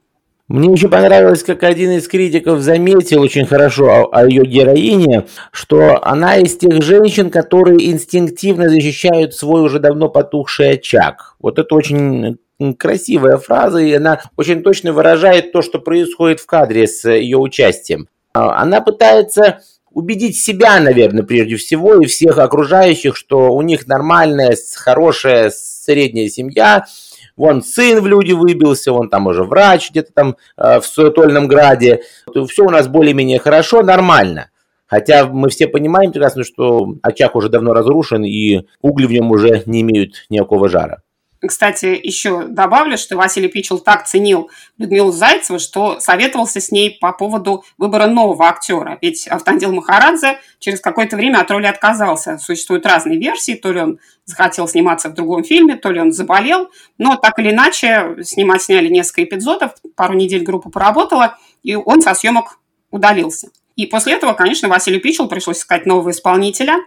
Мне 0.49 0.73
еще 0.73 0.89
понравилось, 0.89 1.43
как 1.43 1.63
один 1.63 1.91
из 1.91 2.09
критиков 2.09 2.63
заметил 2.63 3.21
очень 3.21 3.45
хорошо 3.45 3.85
о, 3.91 4.09
о 4.11 4.27
ее 4.27 4.47
героине, 4.47 5.27
что 5.53 6.03
она 6.03 6.39
из 6.39 6.57
тех 6.57 6.83
женщин, 6.83 7.29
которые 7.29 7.91
инстинктивно 7.91 8.71
защищают 8.71 9.35
свой 9.35 9.61
уже 9.61 9.79
давно 9.79 10.09
потухший 10.09 10.71
очаг. 10.73 11.37
Вот 11.39 11.59
это 11.59 11.75
очень 11.75 12.39
красивая 12.79 13.37
фраза, 13.37 13.79
и 13.81 13.93
она 13.93 14.23
очень 14.39 14.63
точно 14.63 14.95
выражает 14.95 15.53
то, 15.53 15.61
что 15.61 15.81
происходит 15.81 16.41
в 16.41 16.47
кадре 16.47 16.87
с 16.87 17.07
ее 17.07 17.37
участием. 17.37 18.09
А, 18.33 18.63
она 18.63 18.81
пытается 18.81 19.61
убедить 19.93 20.39
себя, 20.39 20.81
наверное, 20.81 21.25
прежде 21.25 21.57
всего, 21.57 22.01
и 22.01 22.07
всех 22.07 22.39
окружающих, 22.39 23.17
что 23.17 23.53
у 23.53 23.61
них 23.61 23.87
нормальная, 23.87 24.57
хорошая 24.77 25.51
средняя 25.51 26.31
семья– 26.31 26.87
Вон 27.39 27.63
сын 27.63 28.01
в 28.01 28.07
люди 28.09 28.33
выбился, 28.33 28.93
он 28.93 29.09
там 29.09 29.29
уже 29.29 29.45
врач 29.45 29.91
где-то 29.91 30.13
там 30.13 30.37
э, 30.57 30.81
в 30.81 30.85
Сотольном 30.85 31.47
Граде. 31.47 32.03
Все 32.49 32.65
у 32.65 32.71
нас 32.71 32.89
более-менее 32.89 33.39
хорошо, 33.39 33.83
нормально. 33.83 34.51
Хотя 34.87 35.25
мы 35.27 35.49
все 35.49 35.69
понимаем 35.69 36.11
прекрасно, 36.11 36.43
что 36.43 36.97
очаг 37.01 37.37
уже 37.37 37.49
давно 37.49 37.75
разрушен, 37.75 38.25
и 38.25 38.67
угли 38.83 39.07
в 39.07 39.13
нем 39.13 39.31
уже 39.31 39.63
не 39.67 39.83
имеют 39.83 40.27
никакого 40.31 40.69
жара. 40.69 41.03
Кстати, 41.47 41.99
еще 42.03 42.47
добавлю, 42.49 42.99
что 42.99 43.17
Василий 43.17 43.49
Пичел 43.49 43.79
так 43.79 44.07
ценил 44.07 44.51
Людмилу 44.77 45.13
Зайцеву, 45.13 45.61
что 45.61 46.01
советовался 46.01 46.61
с 46.61 46.73
ней 46.73 46.99
по 47.01 47.13
поводу 47.13 47.65
выбора 47.77 48.07
нового 48.07 48.49
актера. 48.49 48.99
Ведь 49.01 49.29
Автандил 49.29 49.73
Махарадзе 49.73 50.41
через 50.59 50.81
какое-то 50.81 51.17
время 51.17 51.39
от 51.39 51.51
роли 51.51 51.67
отказался. 51.67 52.39
Существуют 52.39 52.87
разные 52.87 53.19
версии, 53.19 53.55
то 53.55 53.71
ли 53.71 53.81
он 53.81 53.99
захотел 54.25 54.67
сниматься 54.67 55.11
в 55.11 55.15
другом 55.15 55.45
фильме, 55.45 55.77
то 55.77 55.91
ли 55.91 56.01
он 56.01 56.11
заболел. 56.11 56.71
Но 56.99 57.17
так 57.17 57.39
или 57.39 57.51
иначе, 57.51 58.17
снимать 58.23 58.63
сняли 58.63 58.89
несколько 58.89 59.25
эпизодов, 59.25 59.73
пару 59.95 60.15
недель 60.15 60.43
группа 60.43 60.71
поработала, 60.71 61.39
и 61.63 61.77
он 61.77 62.03
со 62.03 62.15
съемок 62.15 62.59
удалился. 62.91 63.51
И 63.77 63.87
после 63.87 64.15
этого, 64.15 64.33
конечно, 64.33 64.69
Василию 64.69 65.01
Пичел 65.01 65.29
пришлось 65.29 65.59
искать 65.59 65.87
нового 65.87 66.11
исполнителя. 66.11 66.79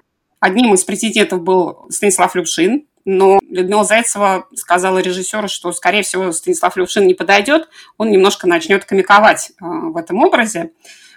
Одним 0.41 0.73
из 0.73 0.83
претендентов 0.83 1.41
был 1.41 1.85
Станислав 1.89 2.35
Любшин, 2.35 2.85
но 3.05 3.39
Людмила 3.49 3.83
Зайцева 3.83 4.47
сказала 4.55 4.99
режиссеру, 4.99 5.47
что, 5.47 5.71
скорее 5.71 6.03
всего, 6.03 6.31
Станислав 6.31 6.77
Левшин 6.77 7.07
не 7.07 7.13
подойдет, 7.13 7.67
он 7.97 8.11
немножко 8.11 8.47
начнет 8.47 8.85
комиковать 8.85 9.51
э, 9.51 9.65
в 9.65 9.97
этом 9.97 10.17
образе. 10.17 10.71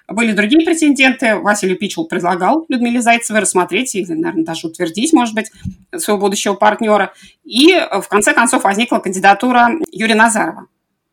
Были 0.06 0.32
другие 0.32 0.64
претенденты. 0.64 1.36
Василий 1.36 1.76
Пичел 1.76 2.04
предлагал 2.04 2.66
Людмиле 2.68 3.00
Зайцевой 3.00 3.40
рассмотреть 3.40 3.94
или, 3.94 4.12
наверное, 4.12 4.44
даже 4.44 4.66
утвердить, 4.66 5.12
может 5.12 5.34
быть, 5.34 5.50
своего 5.96 6.20
будущего 6.20 6.54
партнера. 6.54 7.12
И, 7.44 7.72
э, 7.72 8.00
в 8.00 8.08
конце 8.08 8.34
концов, 8.34 8.64
возникла 8.64 8.98
кандидатура 8.98 9.70
Юрия 9.90 10.14
Назарова. 10.14 10.66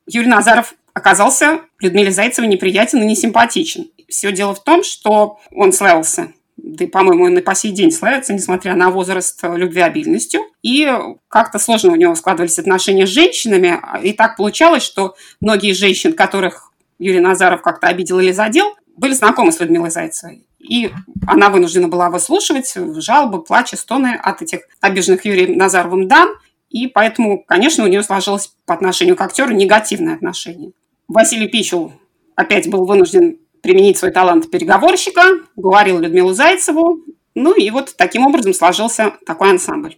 Юрий 0.07 0.27
Назаров 0.27 0.75
оказался 0.93 1.61
Людмиле 1.79 2.11
Зайцевой 2.11 2.49
неприятен 2.49 3.01
и 3.01 3.05
несимпатичен. 3.05 3.87
Все 4.09 4.31
дело 4.33 4.53
в 4.53 4.63
том, 4.63 4.83
что 4.83 5.39
он 5.51 5.71
славился 5.71 6.33
да 6.63 6.85
и, 6.85 6.87
по-моему, 6.87 7.25
он 7.25 7.37
и 7.37 7.41
по 7.41 7.55
сей 7.55 7.71
день 7.71 7.91
славится, 7.91 8.33
несмотря 8.33 8.75
на 8.75 8.91
возраст, 8.91 9.39
э, 9.43 9.57
любвеобильностью. 9.57 10.41
И 10.61 10.87
как-то 11.27 11.57
сложно 11.57 11.91
у 11.91 11.95
него 11.95 12.13
складывались 12.15 12.59
отношения 12.59 13.07
с 13.07 13.09
женщинами. 13.09 13.79
И 14.03 14.13
так 14.13 14.37
получалось, 14.37 14.83
что 14.83 15.15
многие 15.39 15.73
женщин, 15.73 16.13
которых 16.13 16.71
Юрий 16.99 17.19
Назаров 17.19 17.61
как-то 17.61 17.87
обидел 17.87 18.19
или 18.19 18.31
задел, 18.31 18.75
были 18.95 19.13
знакомы 19.13 19.51
с 19.51 19.59
Людмилой 19.59 19.89
Зайцевой. 19.89 20.45
И 20.59 20.91
она 21.25 21.49
вынуждена 21.49 21.87
была 21.87 22.11
выслушивать 22.11 22.71
жалобы, 22.97 23.43
плачи, 23.43 23.73
стоны 23.73 24.19
от 24.21 24.43
этих 24.43 24.61
обиженных 24.79 25.25
Юрием 25.25 25.57
Назаровым 25.57 26.07
дам. 26.07 26.29
И 26.69 26.87
поэтому, 26.87 27.43
конечно, 27.43 27.83
у 27.83 27.87
нее 27.87 28.03
сложилось 28.03 28.53
по 28.65 28.75
отношению 28.75 29.15
к 29.15 29.21
актеру 29.21 29.51
негативное 29.51 30.13
отношение. 30.13 30.71
Василий 31.07 31.47
Пичул 31.47 31.93
опять 32.35 32.69
был 32.69 32.85
вынужден 32.85 33.37
применить 33.61 33.97
свой 33.97 34.11
талант 34.11 34.49
переговорщика, 34.49 35.21
говорил 35.55 35.99
Людмилу 35.99 36.33
Зайцеву. 36.33 36.99
Ну 37.35 37.55
и 37.55 37.69
вот 37.69 37.95
таким 37.97 38.25
образом 38.25 38.53
сложился 38.53 39.13
такой 39.25 39.51
ансамбль. 39.51 39.95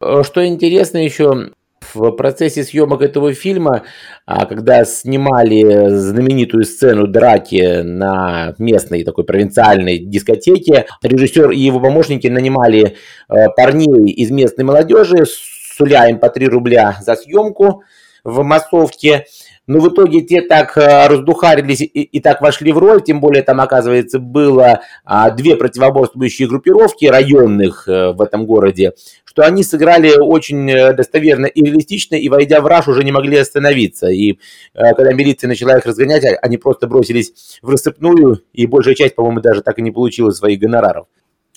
Э, 0.00 0.22
что 0.24 0.46
интересно 0.46 0.98
еще, 0.98 1.50
в 1.92 2.10
процессе 2.12 2.64
съемок 2.64 3.02
этого 3.02 3.34
фильма, 3.34 3.84
а, 4.26 4.46
когда 4.46 4.84
снимали 4.84 5.88
знаменитую 5.90 6.64
сцену 6.64 7.06
драки 7.06 7.82
на 7.82 8.54
местной 8.58 9.04
такой 9.04 9.24
провинциальной 9.24 9.98
дискотеке, 9.98 10.86
режиссер 11.02 11.50
и 11.50 11.58
его 11.58 11.80
помощники 11.80 12.26
нанимали 12.26 12.96
э, 13.28 13.48
парней 13.56 14.12
из 14.12 14.30
местной 14.30 14.64
молодежи, 14.64 15.24
суля 15.76 16.08
им 16.08 16.18
по 16.18 16.28
3 16.28 16.46
рубля 16.46 16.96
за 17.00 17.16
съемку 17.16 17.82
в 18.22 18.42
массовке. 18.42 19.26
Но 19.66 19.80
в 19.80 19.88
итоге 19.88 20.20
те 20.20 20.42
так 20.42 20.76
э, 20.76 21.06
раздухарились 21.06 21.80
и, 21.80 21.86
и 21.86 22.20
так 22.20 22.42
вошли 22.42 22.70
в 22.72 22.78
роль, 22.78 23.02
тем 23.02 23.20
более 23.20 23.42
там, 23.42 23.60
оказывается, 23.60 24.18
было 24.18 24.80
а, 25.04 25.30
две 25.30 25.56
противоборствующие 25.56 26.48
группировки 26.48 27.06
районных 27.06 27.88
а, 27.88 28.12
в 28.12 28.20
этом 28.20 28.44
городе, 28.44 28.92
что 29.24 29.42
они 29.42 29.64
сыграли 29.64 30.18
очень 30.18 30.70
э, 30.70 30.92
достоверно 30.92 31.46
и 31.46 31.62
реалистично, 31.62 32.14
и 32.14 32.28
войдя 32.28 32.60
в 32.60 32.66
раж 32.66 32.88
уже 32.88 33.04
не 33.04 33.12
могли 33.12 33.38
остановиться. 33.38 34.08
И 34.08 34.38
а, 34.74 34.92
когда 34.92 35.14
милиция 35.14 35.48
начала 35.48 35.78
их 35.78 35.86
разгонять, 35.86 36.24
они 36.42 36.58
просто 36.58 36.86
бросились 36.86 37.58
в 37.62 37.70
рассыпную, 37.70 38.42
и 38.52 38.66
большая 38.66 38.94
часть, 38.94 39.14
по-моему, 39.14 39.40
даже 39.40 39.62
так 39.62 39.78
и 39.78 39.82
не 39.82 39.90
получила 39.90 40.30
своих 40.30 40.60
гонораров. 40.60 41.06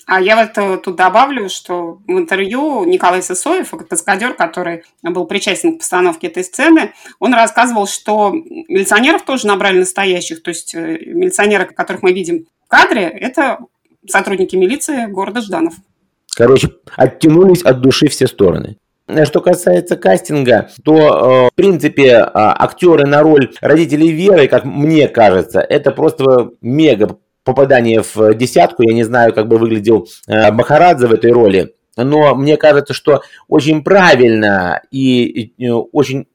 А 0.08 0.22
я 0.22 0.36
вот 0.42 0.82
тут 0.82 0.96
добавлю, 0.96 1.50
что 1.50 1.98
в 2.06 2.12
интервью 2.12 2.86
Николай 2.86 3.22
Сысоев, 3.22 3.74
каскадер, 3.90 4.32
который 4.32 4.84
был 5.02 5.26
причастен 5.26 5.76
к 5.76 5.80
постановке 5.80 6.28
этой 6.28 6.44
сцены, 6.44 6.94
он 7.18 7.34
рассказывал, 7.34 7.86
что 7.86 8.32
милиционеров 8.32 9.26
тоже 9.26 9.46
набрали 9.46 9.80
настоящих. 9.80 10.42
То 10.42 10.48
есть 10.48 10.74
э, 10.74 10.98
милиционеры, 11.04 11.66
которых 11.66 12.02
мы 12.02 12.14
видим 12.14 12.46
в 12.64 12.68
кадре, 12.68 13.02
это 13.02 13.58
сотрудники 14.08 14.56
милиции 14.56 15.04
города 15.04 15.42
Жданов. 15.42 15.74
Короче, 16.34 16.70
оттянулись 16.96 17.60
от 17.60 17.82
души 17.82 18.08
все 18.08 18.28
стороны. 18.28 18.78
Что 19.24 19.42
касается 19.42 19.96
кастинга, 19.96 20.70
то, 20.84 20.96
э, 20.96 21.48
в 21.48 21.54
принципе, 21.54 22.16
а, 22.16 22.56
актеры 22.64 23.06
на 23.06 23.20
роль 23.20 23.52
родителей 23.60 24.10
Веры, 24.10 24.48
как 24.48 24.64
мне 24.64 25.06
кажется, 25.06 25.60
это 25.60 25.90
просто 25.90 26.52
мега 26.62 27.18
попадание 27.48 28.02
в 28.02 28.34
десятку. 28.34 28.82
Я 28.82 28.94
не 28.94 29.04
знаю, 29.04 29.32
как 29.32 29.48
бы 29.48 29.56
выглядел 29.56 30.06
э, 30.26 30.52
Махарадзе 30.52 31.06
в 31.06 31.12
этой 31.12 31.32
роли, 31.32 31.74
но 31.96 32.34
мне 32.34 32.58
кажется, 32.58 32.92
что 32.92 33.22
очень 33.48 33.82
правильно 33.82 34.82
и, 34.90 35.54
очень 35.92 36.26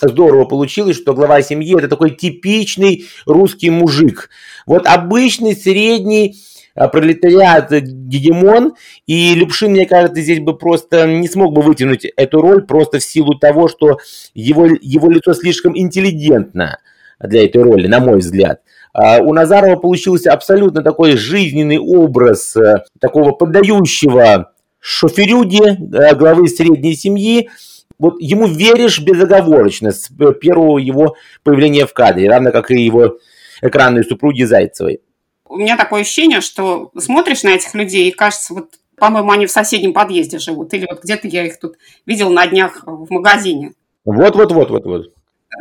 здорово 0.00 0.46
получилось, 0.46 0.96
что 0.96 1.14
глава 1.14 1.42
семьи 1.42 1.76
это 1.78 1.88
такой 1.88 2.12
типичный 2.12 3.04
русский 3.26 3.68
мужик. 3.68 4.30
Вот 4.66 4.86
обычный 4.86 5.54
средний 5.54 6.36
а, 6.74 6.88
пролетариат 6.88 7.70
гегемон, 7.70 8.74
и 9.06 9.34
Любшин, 9.34 9.72
мне 9.72 9.86
кажется, 9.86 10.22
здесь 10.22 10.40
бы 10.40 10.56
просто 10.56 11.06
не 11.06 11.28
смог 11.28 11.54
бы 11.54 11.60
вытянуть 11.60 12.06
эту 12.16 12.40
роль 12.40 12.62
просто 12.66 12.98
в 12.98 13.04
силу 13.04 13.38
того, 13.38 13.68
что 13.68 13.98
его, 14.32 14.66
его 14.80 15.10
лицо 15.10 15.34
слишком 15.34 15.76
интеллигентно 15.78 16.78
для 17.20 17.44
этой 17.44 17.62
роли, 17.62 17.86
на 17.86 18.00
мой 18.00 18.18
взгляд. 18.18 18.62
А 18.94 19.18
у 19.18 19.34
Назарова 19.34 19.74
получился 19.74 20.32
абсолютно 20.32 20.82
такой 20.82 21.16
жизненный 21.16 21.78
образ 21.78 22.56
э, 22.56 22.84
такого 23.00 23.32
поддающего 23.32 24.52
шоферюги, 24.78 25.62
э, 25.62 26.14
главы 26.14 26.46
средней 26.46 26.94
семьи, 26.94 27.50
вот 27.98 28.14
ему 28.20 28.46
веришь 28.46 29.00
безоговорочно 29.00 29.90
с 29.90 30.10
первого 30.40 30.78
его 30.78 31.16
появления 31.42 31.86
в 31.86 31.92
кадре, 31.92 32.30
равно 32.30 32.52
как 32.52 32.70
и 32.70 32.80
его 32.80 33.18
экранной 33.62 34.04
супруги 34.04 34.44
Зайцевой. 34.44 35.00
У 35.48 35.56
меня 35.56 35.76
такое 35.76 36.02
ощущение, 36.02 36.40
что 36.40 36.92
смотришь 36.96 37.42
на 37.42 37.48
этих 37.48 37.74
людей 37.74 38.08
и 38.08 38.12
кажется, 38.12 38.54
вот, 38.54 38.74
по-моему, 38.96 39.32
они 39.32 39.46
в 39.46 39.50
соседнем 39.50 39.92
подъезде 39.92 40.38
живут, 40.38 40.72
или 40.72 40.86
вот 40.88 41.02
где-то 41.02 41.26
я 41.26 41.44
их 41.44 41.58
тут 41.58 41.76
видел 42.06 42.30
на 42.30 42.46
днях 42.46 42.84
в 42.86 43.10
магазине. 43.10 43.72
Вот-вот-вот-вот-вот. 44.04 45.12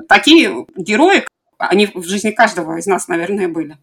Такие 0.07 0.65
герои, 0.75 1.23
они 1.57 1.87
в 1.93 2.03
жизни 2.03 2.31
каждого 2.31 2.77
из 2.77 2.85
нас, 2.85 3.07
наверное, 3.07 3.47
были. 3.47 3.77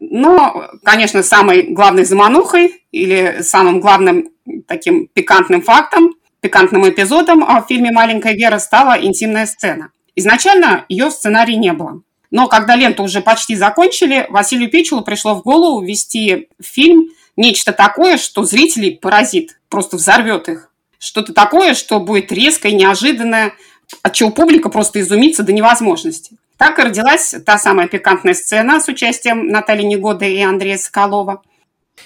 Но, 0.00 0.70
конечно, 0.84 1.22
самой 1.22 1.62
главной 1.62 2.04
заманухой 2.04 2.84
или 2.92 3.38
самым 3.42 3.80
главным 3.80 4.30
таким 4.66 5.08
пикантным 5.08 5.62
фактом, 5.62 6.14
пикантным 6.40 6.88
эпизодом 6.88 7.40
в 7.40 7.66
фильме 7.68 7.90
«Маленькая 7.90 8.34
Вера» 8.34 8.58
стала 8.58 9.00
интимная 9.00 9.46
сцена. 9.46 9.90
Изначально 10.14 10.84
ее 10.88 11.06
в 11.06 11.12
сценарии 11.12 11.54
не 11.54 11.72
было. 11.72 12.02
Но 12.30 12.46
когда 12.46 12.76
ленту 12.76 13.02
уже 13.02 13.20
почти 13.20 13.56
закончили, 13.56 14.26
Василию 14.28 14.70
Пичелу 14.70 15.02
пришло 15.02 15.34
в 15.34 15.42
голову 15.42 15.80
ввести 15.80 16.48
в 16.60 16.64
фильм 16.64 17.08
нечто 17.36 17.72
такое, 17.72 18.18
что 18.18 18.44
зрителей 18.44 18.96
поразит, 18.96 19.58
просто 19.68 19.96
взорвет 19.96 20.48
их. 20.48 20.70
Что-то 20.98 21.32
такое, 21.32 21.74
что 21.74 22.00
будет 22.00 22.32
резкое, 22.32 22.72
неожиданное, 22.72 23.54
от 24.02 24.12
чего 24.12 24.30
публика 24.30 24.68
просто 24.68 25.00
изумится 25.00 25.42
до 25.42 25.52
невозможности. 25.52 26.36
Так 26.58 26.78
и 26.78 26.82
родилась 26.82 27.34
та 27.46 27.56
самая 27.56 27.86
пикантная 27.86 28.34
сцена 28.34 28.80
с 28.80 28.88
участием 28.88 29.46
Натальи 29.46 29.84
Негоды 29.84 30.30
и 30.30 30.42
Андрея 30.42 30.76
Соколова– 30.76 31.42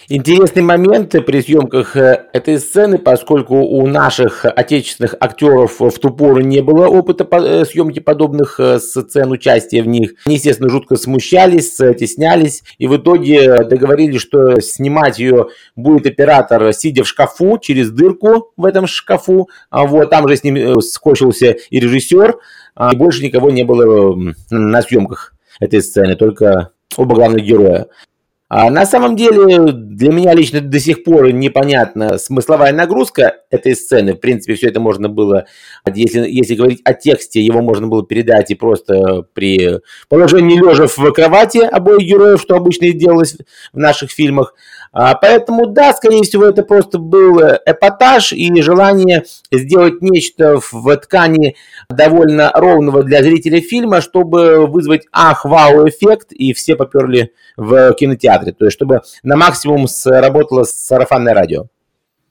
Интересный 0.08 0.62
момент 0.62 1.14
при 1.24 1.40
съемках 1.40 1.96
э, 1.96 2.26
этой 2.32 2.58
сцены, 2.58 2.98
поскольку 2.98 3.56
у 3.56 3.86
наших 3.86 4.44
отечественных 4.44 5.14
актеров 5.20 5.80
в 5.80 5.98
ту 5.98 6.10
пору 6.10 6.40
не 6.40 6.60
было 6.60 6.86
опыта 6.88 7.26
э, 7.30 7.64
съемки 7.64 8.00
подобных 8.00 8.58
э, 8.58 8.78
сцен, 8.78 9.30
участия 9.30 9.82
в 9.82 9.86
них. 9.86 10.14
Они, 10.26 10.36
естественно, 10.36 10.68
жутко 10.68 10.96
смущались, 10.96 11.74
стеснялись, 11.74 12.62
и 12.78 12.86
в 12.86 12.96
итоге 12.96 13.64
договорились, 13.64 14.20
что 14.20 14.60
снимать 14.60 15.18
ее 15.18 15.48
будет 15.76 16.06
оператор, 16.06 16.72
сидя 16.72 17.04
в 17.04 17.08
шкафу, 17.08 17.58
через 17.58 17.90
дырку 17.90 18.52
в 18.56 18.64
этом 18.64 18.86
шкафу. 18.86 19.48
А 19.70 19.86
вот, 19.86 20.10
там 20.10 20.28
же 20.28 20.36
с 20.36 20.42
ним 20.42 20.80
скочился 20.80 21.56
и 21.70 21.80
режиссер, 21.80 22.36
и 22.78 22.96
больше 22.96 23.22
никого 23.22 23.50
не 23.50 23.64
было 23.64 24.16
на 24.50 24.82
съемках 24.82 25.34
этой 25.60 25.82
сцены, 25.82 26.16
только 26.16 26.70
оба 26.96 27.14
главных 27.14 27.44
героя. 27.44 27.88
А 28.54 28.68
на 28.68 28.84
самом 28.84 29.16
деле, 29.16 29.72
для 29.72 30.12
меня 30.12 30.34
лично 30.34 30.60
до 30.60 30.78
сих 30.78 31.04
пор 31.04 31.32
непонятна 31.32 32.18
смысловая 32.18 32.74
нагрузка 32.74 33.36
этой 33.50 33.74
сцены. 33.74 34.12
В 34.12 34.20
принципе, 34.20 34.56
все 34.56 34.68
это 34.68 34.78
можно 34.78 35.08
было, 35.08 35.46
если, 35.94 36.28
если 36.28 36.54
говорить 36.54 36.82
о 36.84 36.92
тексте, 36.92 37.40
его 37.40 37.62
можно 37.62 37.86
было 37.86 38.04
передать 38.04 38.50
и 38.50 38.54
просто 38.54 39.22
при 39.32 39.80
положении 40.10 40.58
лежа 40.58 40.86
в 40.86 41.12
кровати 41.12 41.60
обоих 41.60 42.06
героев, 42.06 42.42
что 42.42 42.54
обычно 42.54 42.84
и 42.84 42.92
делалось 42.92 43.38
в 43.72 43.78
наших 43.78 44.10
фильмах. 44.10 44.54
А, 44.92 45.14
поэтому, 45.14 45.66
да, 45.66 45.94
скорее 45.94 46.22
всего, 46.22 46.44
это 46.44 46.62
просто 46.62 46.98
был 46.98 47.40
эпатаж 47.40 48.32
и 48.32 48.60
желание 48.60 49.24
сделать 49.50 50.02
нечто 50.02 50.60
в 50.60 50.96
ткани 50.98 51.56
довольно 51.88 52.50
ровного 52.54 53.02
для 53.02 53.22
зрителя 53.22 53.60
фильма, 53.60 54.02
чтобы 54.02 54.66
вызвать 54.66 55.06
ах-вау-эффект, 55.10 56.32
и 56.32 56.52
все 56.52 56.76
поперли 56.76 57.32
в 57.56 57.94
кинотеатре. 57.94 58.52
То 58.52 58.66
есть, 58.66 58.76
чтобы 58.76 59.00
на 59.22 59.36
максимум 59.36 59.88
сработало 59.88 60.64
сарафанное 60.64 61.32
радио. 61.32 61.66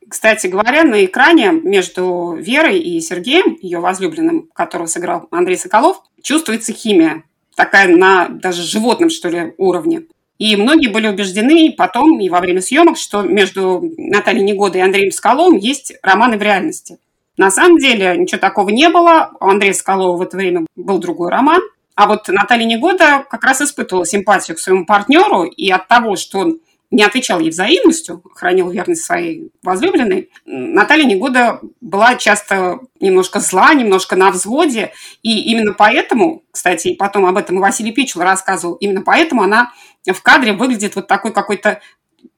Кстати 0.07 0.47
говоря, 0.47 0.83
на 0.83 1.05
экране 1.05 1.51
между 1.51 2.35
Верой 2.37 2.79
и 2.79 2.99
Сергеем, 2.99 3.57
ее 3.61 3.79
возлюбленным, 3.79 4.49
которого 4.53 4.85
сыграл 4.85 5.27
Андрей 5.31 5.57
Соколов, 5.57 6.01
чувствуется 6.21 6.73
химия. 6.73 7.23
Такая 7.55 7.87
на 7.95 8.27
даже 8.27 8.61
животном, 8.61 9.09
что 9.09 9.29
ли, 9.29 9.53
уровне. 9.57 10.03
И 10.41 10.55
многие 10.55 10.87
были 10.87 11.07
убеждены 11.07 11.71
потом 11.77 12.19
и 12.19 12.27
во 12.27 12.39
время 12.39 12.61
съемок, 12.61 12.97
что 12.97 13.21
между 13.21 13.93
Натальей 13.95 14.43
Негодой 14.43 14.81
и 14.81 14.83
Андреем 14.83 15.11
Соколовым 15.11 15.57
есть 15.57 15.93
романы 16.01 16.39
в 16.39 16.41
реальности. 16.41 16.97
На 17.37 17.51
самом 17.51 17.77
деле 17.77 18.17
ничего 18.17 18.39
такого 18.39 18.69
не 18.69 18.89
было. 18.89 19.29
У 19.39 19.45
Андрея 19.45 19.73
Соколова 19.73 20.17
в 20.17 20.21
это 20.21 20.37
время 20.37 20.65
был 20.75 20.97
другой 20.97 21.29
роман. 21.29 21.61
А 21.93 22.07
вот 22.07 22.27
Наталья 22.27 22.65
Негода 22.65 23.23
как 23.29 23.43
раз 23.43 23.61
испытывала 23.61 24.03
симпатию 24.03 24.57
к 24.57 24.59
своему 24.59 24.87
партнеру, 24.87 25.43
и 25.43 25.69
от 25.69 25.87
того, 25.87 26.15
что 26.15 26.39
он 26.39 26.59
не 26.89 27.03
отвечал 27.03 27.39
ей 27.39 27.51
взаимностью, 27.51 28.23
хранил 28.33 28.69
верность 28.71 29.03
своей 29.03 29.51
возлюбленной, 29.61 30.29
Наталья 30.45 31.05
Негода 31.05 31.61
была 31.79 32.15
часто 32.15 32.79
немножко 32.99 33.39
зла, 33.39 33.73
немножко 33.73 34.15
на 34.15 34.31
взводе, 34.31 34.91
и 35.21 35.39
именно 35.51 35.73
поэтому, 35.73 36.43
кстати, 36.51 36.95
потом 36.95 37.25
об 37.27 37.37
этом 37.37 37.57
и 37.57 37.61
Василий 37.61 37.93
Пичел 37.93 38.21
рассказывал, 38.21 38.73
именно 38.75 39.03
поэтому 39.03 39.43
она 39.43 39.71
в 40.05 40.21
кадре 40.21 40.53
выглядит 40.53 40.95
вот 40.95 41.07
такой 41.07 41.31
какой-то 41.31 41.81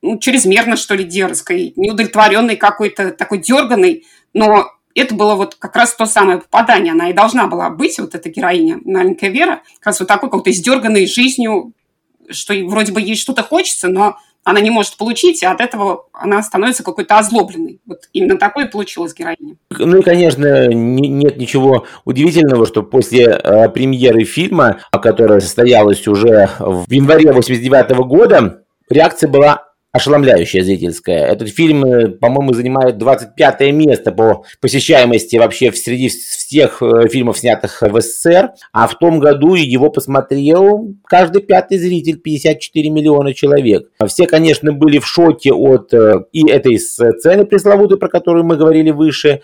ну, 0.01 0.17
чрезмерно, 0.17 0.75
что 0.75 0.95
ли, 0.95 1.03
дерзкой, 1.03 1.73
неудовлетворенной 1.75 2.55
какой-то, 2.55 3.11
такой 3.11 3.39
дерганной, 3.39 4.05
но 4.33 4.71
это 4.95 5.15
было 5.15 5.35
вот 5.35 5.55
как 5.55 5.75
раз 5.75 5.95
то 5.95 6.05
самое 6.05 6.39
попадание. 6.39 6.93
Она 6.93 7.09
и 7.09 7.13
должна 7.13 7.47
была 7.47 7.69
быть, 7.69 7.97
вот 7.99 8.15
эта 8.15 8.29
героиня, 8.29 8.79
маленькая 8.83 9.29
Вера, 9.29 9.61
как 9.79 9.87
раз 9.87 9.99
вот 9.99 10.07
такой 10.07 10.29
какой-то 10.29 10.51
издерганной 10.51 11.07
жизнью, 11.07 11.73
что 12.29 12.53
вроде 12.65 12.91
бы 12.91 13.01
ей 13.01 13.15
что-то 13.15 13.43
хочется, 13.43 13.87
но 13.87 14.17
она 14.43 14.59
не 14.59 14.69
может 14.69 14.97
получить, 14.97 15.41
и 15.41 15.45
от 15.45 15.61
этого 15.61 16.07
она 16.11 16.43
становится 16.43 16.83
какой-то 16.83 17.17
озлобленной. 17.17 17.79
Вот 17.85 18.09
именно 18.13 18.37
такое 18.37 18.65
получилось 18.67 19.13
героиня. 19.13 19.55
Ну 19.69 19.97
и, 19.97 20.01
конечно, 20.01 20.67
не, 20.67 21.07
нет 21.07 21.37
ничего 21.37 21.85
удивительного, 22.05 22.65
что 22.65 22.83
после 22.83 23.25
э, 23.25 23.69
премьеры 23.69 24.23
фильма, 24.25 24.81
которая 24.91 25.39
состоялась 25.39 26.07
уже 26.07 26.49
в 26.59 26.91
январе 26.91 27.31
89 27.31 27.91
года, 28.05 28.63
реакция 28.89 29.29
была 29.29 29.72
ошеломляющая 29.93 30.63
зрительская. 30.63 31.27
Этот 31.27 31.49
фильм, 31.49 31.85
э, 31.85 32.09
по-моему, 32.09 32.53
занимает 32.53 32.97
25 32.97 33.71
место 33.71 34.11
по 34.11 34.43
посещаемости 34.59 35.37
вообще 35.37 35.71
среди 35.71 36.09
всех 36.09 36.81
э, 36.81 37.07
фильмов, 37.09 37.37
снятых 37.37 37.83
в 37.83 38.01
СССР. 38.01 38.53
А 38.71 38.87
в 38.87 38.97
том 38.97 39.19
году 39.19 39.53
его 39.53 39.91
посмотрел 39.91 40.95
каждый 41.05 41.43
пятый 41.43 41.77
зритель, 41.77 42.17
54 42.17 42.89
миллиона 42.89 43.35
человек. 43.35 43.89
Все, 44.07 44.25
конечно, 44.25 44.73
были 44.73 44.97
в 44.97 45.05
шоке 45.05 45.53
от 45.53 45.93
э, 45.93 46.25
и 46.31 46.49
этой 46.49 46.79
сцены 46.79 47.45
пресловутой, 47.45 47.99
про 47.99 48.09
которую 48.09 48.45
мы 48.45 48.57
говорили 48.57 48.89
выше, 48.89 49.41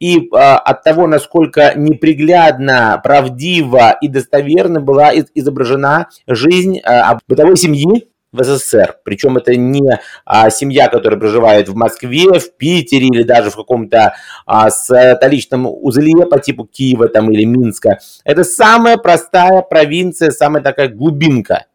и 0.00 0.28
а, 0.34 0.58
от 0.58 0.82
того, 0.82 1.06
насколько 1.06 1.74
неприглядно, 1.76 3.00
правдиво 3.04 3.96
и 4.00 4.08
достоверно 4.08 4.80
была 4.80 5.12
изображена 5.14 6.08
жизнь 6.26 6.80
а, 6.80 7.20
бытовой 7.28 7.56
семьи 7.56 8.08
в 8.32 8.42
СССР. 8.42 8.96
Причем 9.04 9.36
это 9.36 9.54
не 9.54 10.00
а, 10.24 10.50
семья, 10.50 10.88
которая 10.88 11.18
проживает 11.18 11.68
в 11.68 11.74
Москве, 11.74 12.38
в 12.38 12.56
Питере 12.56 13.06
или 13.06 13.22
даже 13.22 13.50
в 13.50 13.56
каком-то 13.56 14.14
а, 14.46 14.70
столичном 14.70 15.66
узле 15.66 16.26
по 16.26 16.38
типу 16.40 16.64
Киева 16.64 17.08
там, 17.08 17.30
или 17.30 17.44
Минска. 17.44 17.98
Это 18.24 18.44
самая 18.44 18.96
простая 18.96 19.62
провинция, 19.62 20.30
самая 20.30 20.62
такая 20.62 20.88
глубинка. 20.88 21.66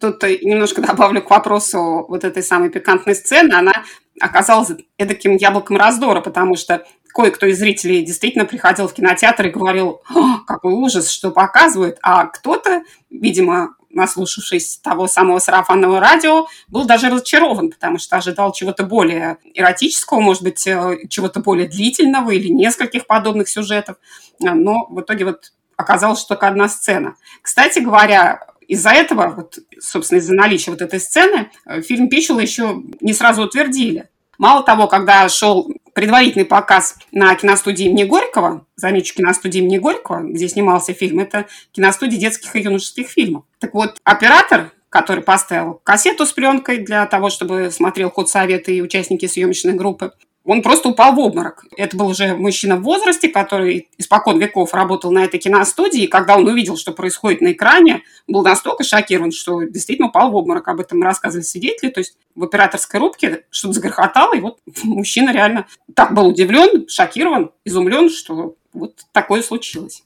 Тут 0.00 0.22
немножко 0.22 0.82
добавлю 0.82 1.22
к 1.22 1.30
вопросу 1.30 2.04
вот 2.08 2.24
этой 2.24 2.42
самой 2.42 2.68
пикантной 2.68 3.14
сцены. 3.14 3.54
Она 3.54 3.72
оказалась 4.20 4.70
эдаким 4.98 5.36
яблоком 5.36 5.78
раздора, 5.78 6.20
потому 6.20 6.56
что 6.56 6.84
кое-кто 7.08 7.46
из 7.46 7.58
зрителей 7.58 8.04
действительно 8.04 8.44
приходил 8.44 8.88
в 8.88 8.94
кинотеатр 8.94 9.46
и 9.46 9.50
говорил, 9.50 10.02
какой 10.46 10.74
ужас, 10.74 11.10
что 11.10 11.30
показывают, 11.30 11.98
а 12.02 12.26
кто-то, 12.26 12.82
видимо, 13.10 13.74
наслушавшись 13.90 14.78
того 14.78 15.06
самого 15.06 15.38
сарафанного 15.38 16.00
радио, 16.00 16.46
был 16.68 16.84
даже 16.84 17.08
разочарован, 17.08 17.70
потому 17.70 17.98
что 17.98 18.16
ожидал 18.16 18.52
чего-то 18.52 18.84
более 18.84 19.38
эротического, 19.54 20.20
может 20.20 20.42
быть, 20.42 20.66
э, 20.66 20.98
чего-то 21.08 21.40
более 21.40 21.68
длительного 21.68 22.30
или 22.30 22.48
нескольких 22.48 23.06
подобных 23.06 23.48
сюжетов. 23.48 23.96
А, 24.44 24.54
но 24.54 24.86
в 24.88 25.00
итоге 25.00 25.24
вот 25.24 25.52
оказалось, 25.76 26.20
что 26.20 26.30
только 26.30 26.48
одна 26.48 26.68
сцена. 26.68 27.16
Кстати 27.42 27.78
говоря, 27.78 28.46
из-за 28.66 28.90
этого, 28.90 29.28
вот, 29.34 29.58
собственно, 29.80 30.18
из-за 30.18 30.34
наличия 30.34 30.70
вот 30.70 30.82
этой 30.82 31.00
сцены, 31.00 31.50
э, 31.64 31.80
фильм 31.80 32.08
Пичула 32.08 32.40
еще 32.40 32.82
не 33.00 33.14
сразу 33.14 33.42
утвердили. 33.42 34.08
Мало 34.36 34.62
того, 34.62 34.86
когда 34.86 35.28
шел 35.28 35.68
предварительный 35.98 36.44
показ 36.44 36.96
на 37.10 37.34
киностудии 37.34 37.86
имени 37.86 38.04
Горького, 38.04 38.64
замечу, 38.76 39.16
киностудии 39.16 39.58
имени 39.58 39.78
Горького, 39.78 40.20
где 40.20 40.48
снимался 40.48 40.94
фильм, 40.94 41.18
это 41.18 41.46
киностудия 41.72 42.20
детских 42.20 42.54
и 42.54 42.60
юношеских 42.60 43.08
фильмов. 43.08 43.42
Так 43.58 43.74
вот, 43.74 43.98
оператор 44.04 44.70
который 44.90 45.22
поставил 45.22 45.82
кассету 45.84 46.24
с 46.24 46.32
пленкой 46.32 46.78
для 46.78 47.04
того, 47.04 47.28
чтобы 47.28 47.70
смотрел 47.70 48.10
ход 48.10 48.30
совета 48.30 48.72
и 48.72 48.80
участники 48.80 49.26
съемочной 49.26 49.74
группы 49.74 50.12
он 50.48 50.62
просто 50.62 50.88
упал 50.88 51.14
в 51.14 51.18
обморок. 51.18 51.66
Это 51.76 51.94
был 51.94 52.06
уже 52.06 52.34
мужчина 52.34 52.76
в 52.76 52.82
возрасте, 52.82 53.28
который 53.28 53.90
испокон 53.98 54.38
веков 54.38 54.72
работал 54.72 55.10
на 55.10 55.24
этой 55.24 55.38
киностудии, 55.38 56.04
и 56.04 56.06
когда 56.06 56.38
он 56.38 56.46
увидел, 56.46 56.78
что 56.78 56.92
происходит 56.92 57.42
на 57.42 57.52
экране, 57.52 58.02
был 58.26 58.42
настолько 58.42 58.82
шокирован, 58.82 59.30
что 59.30 59.64
действительно 59.64 60.08
упал 60.08 60.30
в 60.30 60.36
обморок. 60.36 60.66
Об 60.68 60.80
этом 60.80 61.02
рассказывали 61.02 61.44
свидетели. 61.44 61.90
То 61.90 62.00
есть 62.00 62.16
в 62.34 62.44
операторской 62.44 62.98
рубке 62.98 63.44
что-то 63.50 63.74
загрохотало, 63.74 64.34
и 64.34 64.40
вот 64.40 64.58
мужчина 64.84 65.34
реально 65.34 65.66
так 65.94 66.14
был 66.14 66.28
удивлен, 66.28 66.88
шокирован, 66.88 67.50
изумлен, 67.66 68.08
что 68.08 68.56
вот 68.72 68.94
такое 69.12 69.42
случилось. 69.42 70.02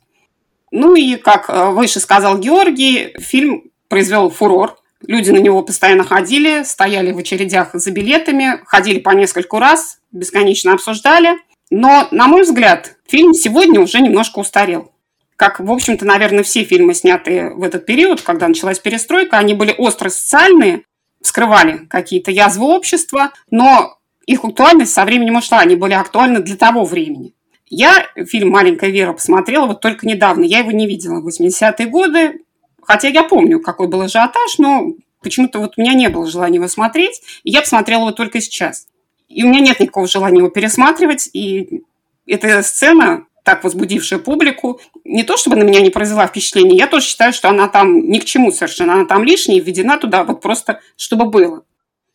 Ну 0.73 0.97
и, 0.97 1.15
как 1.17 1.51
э, 1.51 1.71
выше 1.71 2.01
сказал 2.01 2.37
Георгий, 2.39 3.15
фильм 3.21 3.71
произвел 3.87 4.29
фурор 4.29 4.82
Люди 5.07 5.31
на 5.31 5.39
него 5.39 5.63
постоянно 5.63 6.05
ходили, 6.05 6.63
стояли 6.63 7.13
в 7.13 7.19
очередях 7.19 7.71
за 7.75 7.91
билетами, 7.91 8.61
ходили 8.67 9.01
по 9.01 9.11
нескольку 9.11 9.59
раз, 9.59 9.99
бесконечно 10.13 10.73
обсуждали. 10.73 11.39
Но, 11.71 12.09
на 12.11 12.29
мой 12.29 12.43
взгляд, 12.43 12.97
фильм 13.09 13.35
сегодня 13.35 13.81
уже 13.81 14.01
немножко 14.01 14.39
устарел. 14.39 14.93
Как, 15.37 15.59
в 15.59 15.71
общем-то, 15.71 16.05
наверное, 16.05 16.45
все 16.45 16.65
фильмы, 16.65 16.95
снятые 16.95 17.51
в 17.55 17.63
этот 17.63 17.87
период, 17.87 18.21
когда 18.21 18.47
началась 18.47 18.79
перестройка, 18.79 19.39
они 19.39 19.55
были 19.55 19.75
остро 19.77 20.09
социальные, 20.09 20.83
скрывали 21.23 21.87
какие-то 21.89 22.31
язвы 22.31 22.67
общества, 22.67 23.33
но 23.51 23.99
их 24.27 24.45
актуальность 24.45 24.93
со 24.93 25.05
временем 25.05 25.37
ушла, 25.37 25.61
они 25.61 25.75
были 25.75 25.95
актуальны 25.95 26.41
для 26.41 26.57
того 26.57 26.85
времени. 26.85 27.35
Я 27.67 28.07
фильм 28.29 28.51
«Маленькая 28.51 28.91
Вера» 28.91 29.15
посмотрела 29.15 29.67
вот 29.67 29.81
только 29.81 30.07
недавно, 30.07 30.45
я 30.45 30.59
его 30.59 30.71
не 30.71 30.87
видела 30.87 31.21
в 31.21 31.27
80-е 31.27 31.87
годы, 31.87 32.43
Хотя 32.83 33.09
я 33.09 33.23
помню, 33.23 33.61
какой 33.61 33.89
был 33.89 34.03
ажиотаж, 34.03 34.59
но 34.59 34.93
почему-то 35.23 35.61
вот 35.61 35.75
у 35.77 35.81
меня 35.81 35.95
не 35.95 36.09
было 36.09 36.27
желания 36.27 36.57
его 36.57 36.69
смотреть, 36.69 37.23
и 37.45 37.51
я 37.51 37.61
посмотрела 37.61 38.03
его 38.03 38.13
только 38.13 38.41
сейчас. 38.41 38.87
И 39.29 39.45
у 39.45 39.49
меня 39.49 39.61
нет 39.61 39.81
никакого 39.81 40.07
желания 40.07 40.39
его 40.39 40.51
пересматривать, 40.51 41.31
и 41.33 41.83
эта 42.27 42.63
сцена, 42.63 43.27
так 43.45 43.65
возбудившая 43.65 44.19
публику, 44.19 44.81
не 45.05 45.23
то 45.23 45.37
чтобы 45.37 45.57
на 45.57 45.63
меня 45.63 45.81
не 45.81 45.91
произвела 45.91 46.27
впечатление, 46.27 46.77
я 46.77 46.87
тоже 46.87 47.07
считаю, 47.07 47.33
что 47.33 47.49
она 47.49 47.69
там 47.69 48.09
ни 48.11 48.19
к 48.19 48.25
чему 48.25 48.53
совершенно, 48.53 48.95
она 48.95 49.05
там 49.07 49.25
лишняя, 49.25 49.61
введена 49.61 49.97
туда 49.97 50.25
вот 50.25 50.41
просто, 50.41 50.81
чтобы 50.97 51.27
было. 51.27 51.65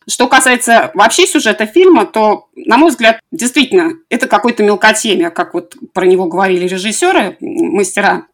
Что 0.08 0.26
касается 0.26 0.90
вообще 0.94 1.26
сюжета 1.26 1.66
фильма, 1.66 2.06
то, 2.06 2.48
на 2.56 2.78
мой 2.78 2.90
взгляд, 2.90 3.20
действительно, 3.30 3.92
это 4.08 4.26
какой-то 4.26 4.62
мелкотемия, 4.62 5.28
как 5.28 5.52
вот 5.52 5.76
про 5.92 6.06
него 6.06 6.26
говорили 6.26 6.66
режиссеры, 6.66 7.36
мастера. 7.40 8.26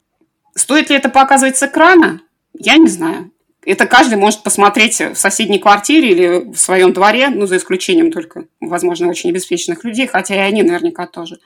Стоит 0.54 0.90
ли 0.90 0.96
это 0.96 1.08
показывать 1.08 1.56
с 1.56 1.64
экрана? 1.64 2.20
Я 2.58 2.76
не 2.76 2.88
знаю. 2.88 3.30
Это 3.66 3.86
каждый 3.86 4.16
может 4.16 4.42
посмотреть 4.42 5.00
в 5.00 5.14
соседней 5.14 5.58
квартире 5.58 6.10
или 6.10 6.52
в 6.52 6.56
своем 6.56 6.92
дворе, 6.92 7.30
ну, 7.30 7.46
за 7.46 7.56
исключением 7.56 8.12
только, 8.12 8.44
возможно, 8.60 9.08
очень 9.08 9.30
обеспеченных 9.30 9.84
людей, 9.84 10.06
хотя 10.06 10.34
и 10.34 10.38
они 10.38 10.62
наверняка 10.62 11.06
тоже. 11.06 11.38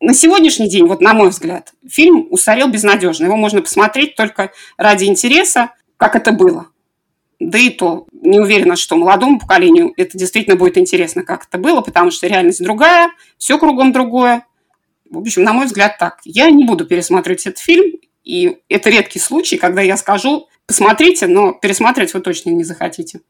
На 0.00 0.14
сегодняшний 0.14 0.68
день, 0.68 0.86
вот 0.86 1.00
на 1.00 1.14
мой 1.14 1.30
взгляд, 1.30 1.72
фильм 1.88 2.28
устарел 2.30 2.68
безнадежно. 2.68 3.24
Его 3.24 3.36
можно 3.36 3.62
посмотреть 3.62 4.14
только 4.14 4.52
ради 4.76 5.04
интереса, 5.04 5.72
как 5.96 6.14
это 6.14 6.32
было. 6.32 6.68
Да 7.40 7.58
и 7.58 7.70
то, 7.70 8.06
не 8.12 8.38
уверена, 8.38 8.76
что 8.76 8.96
молодому 8.96 9.38
поколению 9.38 9.92
это 9.96 10.16
действительно 10.16 10.56
будет 10.56 10.78
интересно, 10.78 11.22
как 11.22 11.46
это 11.46 11.58
было, 11.58 11.80
потому 11.80 12.10
что 12.10 12.26
реальность 12.26 12.62
другая, 12.62 13.10
все 13.36 13.58
кругом 13.58 13.92
другое. 13.92 14.46
В 15.10 15.18
общем, 15.18 15.42
на 15.42 15.52
мой 15.52 15.66
взгляд, 15.66 15.98
так. 15.98 16.20
Я 16.24 16.50
не 16.50 16.64
буду 16.64 16.86
пересматривать 16.86 17.46
этот 17.46 17.58
фильм, 17.58 17.98
и 18.26 18.58
это 18.68 18.90
редкий 18.90 19.20
случай, 19.20 19.56
когда 19.56 19.80
я 19.80 19.96
скажу, 19.96 20.48
посмотрите, 20.66 21.28
но 21.28 21.52
пересматривать 21.52 22.12
вы 22.12 22.20
точно 22.20 22.50
не 22.50 22.64
захотите. 22.64 23.20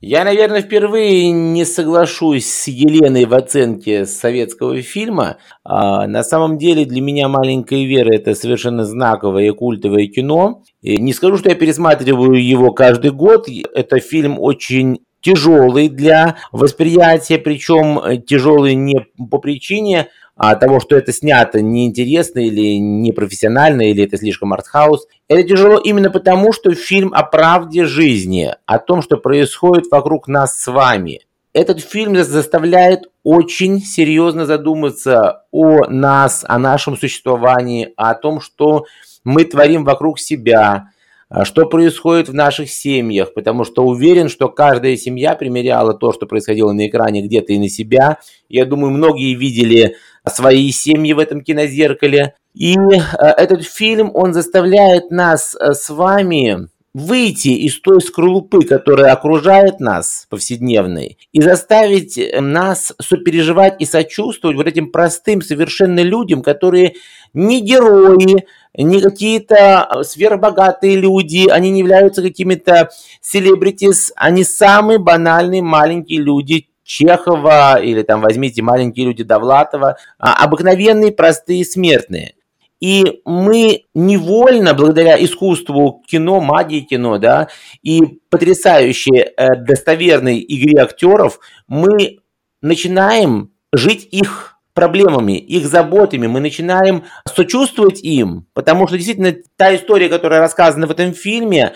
Я, 0.00 0.24
наверное, 0.24 0.62
впервые 0.62 1.30
не 1.30 1.64
соглашусь 1.64 2.46
с 2.46 2.66
Еленой 2.66 3.24
в 3.24 3.34
оценке 3.34 4.04
советского 4.04 4.82
фильма. 4.82 5.36
А, 5.62 6.08
на 6.08 6.24
самом 6.24 6.58
деле 6.58 6.84
для 6.84 7.00
меня 7.00 7.28
«Маленькая 7.28 7.84
Вера»– 7.84 8.12
это 8.12 8.34
совершенно 8.34 8.84
знаковое 8.84 9.44
и 9.44 9.54
культовое 9.54 10.08
кино. 10.08 10.64
И 10.80 11.00
не 11.00 11.12
скажу, 11.12 11.36
что 11.36 11.50
я 11.50 11.54
пересматриваю 11.54 12.44
его 12.44 12.72
каждый 12.72 13.12
год. 13.12 13.46
Это 13.72 14.00
фильм 14.00 14.40
очень 14.40 14.98
тяжелый 15.20 15.88
для 15.88 16.34
восприятия, 16.50 17.38
причем 17.38 18.24
тяжелый 18.26 18.74
не 18.74 19.06
по 19.30 19.38
причине 19.38 20.08
а, 20.36 20.56
того, 20.56 20.80
что 20.80 20.96
это 20.96 21.12
снято 21.12 21.60
неинтересно 21.60 22.40
или 22.40 22.76
непрофессионально, 22.78 23.90
или 23.90 24.04
это 24.04 24.16
слишком 24.16 24.52
артхаус. 24.52 25.06
Это 25.28 25.42
тяжело 25.42 25.78
именно 25.78 26.10
потому, 26.10 26.52
что 26.52 26.74
фильм 26.74 27.12
о 27.14 27.22
правде 27.22 27.84
жизни, 27.84 28.54
о 28.66 28.78
том, 28.78 29.02
что 29.02 29.18
происходит 29.18 29.84
вокруг 29.90 30.28
нас 30.28 30.58
с 30.58 30.66
вами. 30.70 31.20
Этот 31.52 31.80
фильм 31.80 32.16
заставляет 32.16 33.10
очень 33.24 33.80
серьезно 33.80 34.46
задуматься 34.46 35.44
о 35.52 35.86
нас, 35.88 36.44
о 36.48 36.58
нашем 36.58 36.96
существовании, 36.96 37.92
о 37.96 38.14
том, 38.14 38.40
что 38.40 38.86
мы 39.22 39.44
творим 39.44 39.84
вокруг 39.84 40.18
себя, 40.18 40.88
а 41.28 41.44
что 41.44 41.66
происходит 41.66 42.28
в 42.28 42.34
наших 42.34 42.70
семьях, 42.70 43.32
потому 43.32 43.64
что 43.64 43.84
уверен, 43.84 44.28
что 44.28 44.48
каждая 44.48 44.96
семья 44.96 45.34
примеряла 45.34 45.94
то, 45.94 46.12
что 46.12 46.26
происходило 46.26 46.72
на 46.72 46.86
экране 46.86 47.22
где-то 47.22 47.52
и 47.54 47.58
на 47.58 47.68
себя. 47.68 48.18
Я 48.50 48.66
думаю, 48.66 48.90
многие 48.90 49.34
видели 49.34 49.96
свои 50.28 50.70
семьи 50.70 51.12
в 51.12 51.18
этом 51.18 51.42
кинозеркале. 51.42 52.34
И 52.54 52.74
э, 52.76 52.98
этот 53.18 53.64
фильм, 53.64 54.10
он 54.14 54.34
заставляет 54.34 55.10
нас 55.10 55.56
э, 55.58 55.72
с 55.72 55.88
вами 55.90 56.68
выйти 56.94 57.48
из 57.48 57.80
той 57.80 58.02
скорлупы, 58.02 58.66
которая 58.66 59.12
окружает 59.12 59.80
нас 59.80 60.26
повседневной, 60.28 61.16
и 61.32 61.40
заставить 61.40 62.18
э, 62.18 62.40
нас 62.40 62.92
сопереживать 63.00 63.76
и 63.80 63.86
сочувствовать 63.86 64.56
вот 64.56 64.66
этим 64.66 64.92
простым 64.92 65.40
совершенно 65.40 66.00
людям, 66.00 66.42
которые 66.42 66.94
не 67.32 67.62
герои, 67.62 68.46
не 68.76 69.00
какие-то 69.00 70.02
сверхбогатые 70.02 70.96
люди, 70.96 71.48
они 71.48 71.70
не 71.70 71.80
являются 71.80 72.20
какими-то 72.20 72.90
селебритис, 73.22 74.12
они 74.16 74.44
самые 74.44 74.98
банальные 74.98 75.62
маленькие 75.62 76.20
люди, 76.20 76.66
Чехова 76.84 77.80
или 77.80 78.02
там 78.02 78.20
возьмите 78.20 78.62
маленькие 78.62 79.06
люди 79.06 79.24
Довлатова, 79.24 79.96
а 80.18 80.44
обыкновенные 80.44 81.12
простые 81.12 81.64
смертные. 81.64 82.34
И 82.80 83.20
мы 83.24 83.84
невольно, 83.94 84.74
благодаря 84.74 85.22
искусству 85.22 86.02
кино, 86.06 86.40
магии 86.40 86.80
кино, 86.80 87.18
да, 87.18 87.46
и 87.82 88.18
потрясающей 88.28 89.20
э, 89.20 89.54
достоверной 89.56 90.44
игре 90.48 90.82
актеров, 90.82 91.38
мы 91.68 92.18
начинаем 92.60 93.52
жить 93.72 94.08
их 94.10 94.56
проблемами, 94.74 95.38
их 95.38 95.66
заботами, 95.66 96.26
мы 96.26 96.40
начинаем 96.40 97.04
сочувствовать 97.32 98.02
им, 98.02 98.46
потому 98.52 98.88
что 98.88 98.96
действительно 98.96 99.34
та 99.56 99.76
история, 99.76 100.08
которая 100.08 100.40
рассказана 100.40 100.88
в 100.88 100.90
этом 100.90 101.14
фильме, 101.14 101.74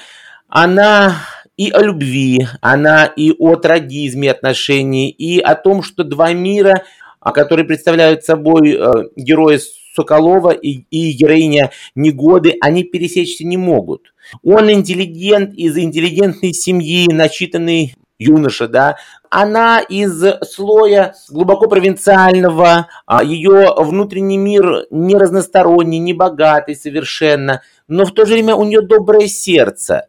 она 0.49 1.16
и 1.57 1.71
о 1.71 1.81
любви, 1.81 2.47
она 2.61 3.07
и 3.07 3.33
о 3.33 3.57
трагизме 3.57 4.31
отношений, 4.31 5.11
и 5.11 5.40
о 5.40 5.55
том, 5.55 5.83
что 5.83 6.05
два 6.05 6.33
мира, 6.33 6.85
которые 7.21 7.64
представляют 7.64 8.25
собой 8.25 8.75
э, 8.75 8.92
герои 9.16 9.59
Соколова 9.95 10.51
и, 10.51 10.85
и 10.90 11.12
героиня 11.12 11.71
Негоды, 11.95 12.57
они 12.61 12.85
пересечься 12.85 13.47
не 13.47 13.57
могут. 13.57 14.12
Он 14.45 14.71
интеллигент 14.71 15.55
из 15.55 15.77
интеллигентной 15.79 16.53
семьи, 16.53 17.11
начитанный 17.11 17.95
юноша, 18.19 18.69
да, 18.69 18.97
она 19.31 19.81
из 19.81 20.25
слоя 20.42 21.14
глубоко 21.29 21.69
провинциального, 21.69 22.88
а 23.07 23.23
ее 23.25 23.75
внутренний 23.77 24.38
мир 24.38 24.87
не 24.90 25.16
разносторонний, 25.16 25.99
не 25.99 26.14
богатый 26.14 26.77
совершенно, 26.77 27.62
но 27.88 28.05
в 28.05 28.12
то 28.12 28.25
же 28.25 28.35
время 28.35 28.55
у 28.55 28.64
нее 28.64 28.81
доброе 28.81 29.29
сердце. 29.29 30.09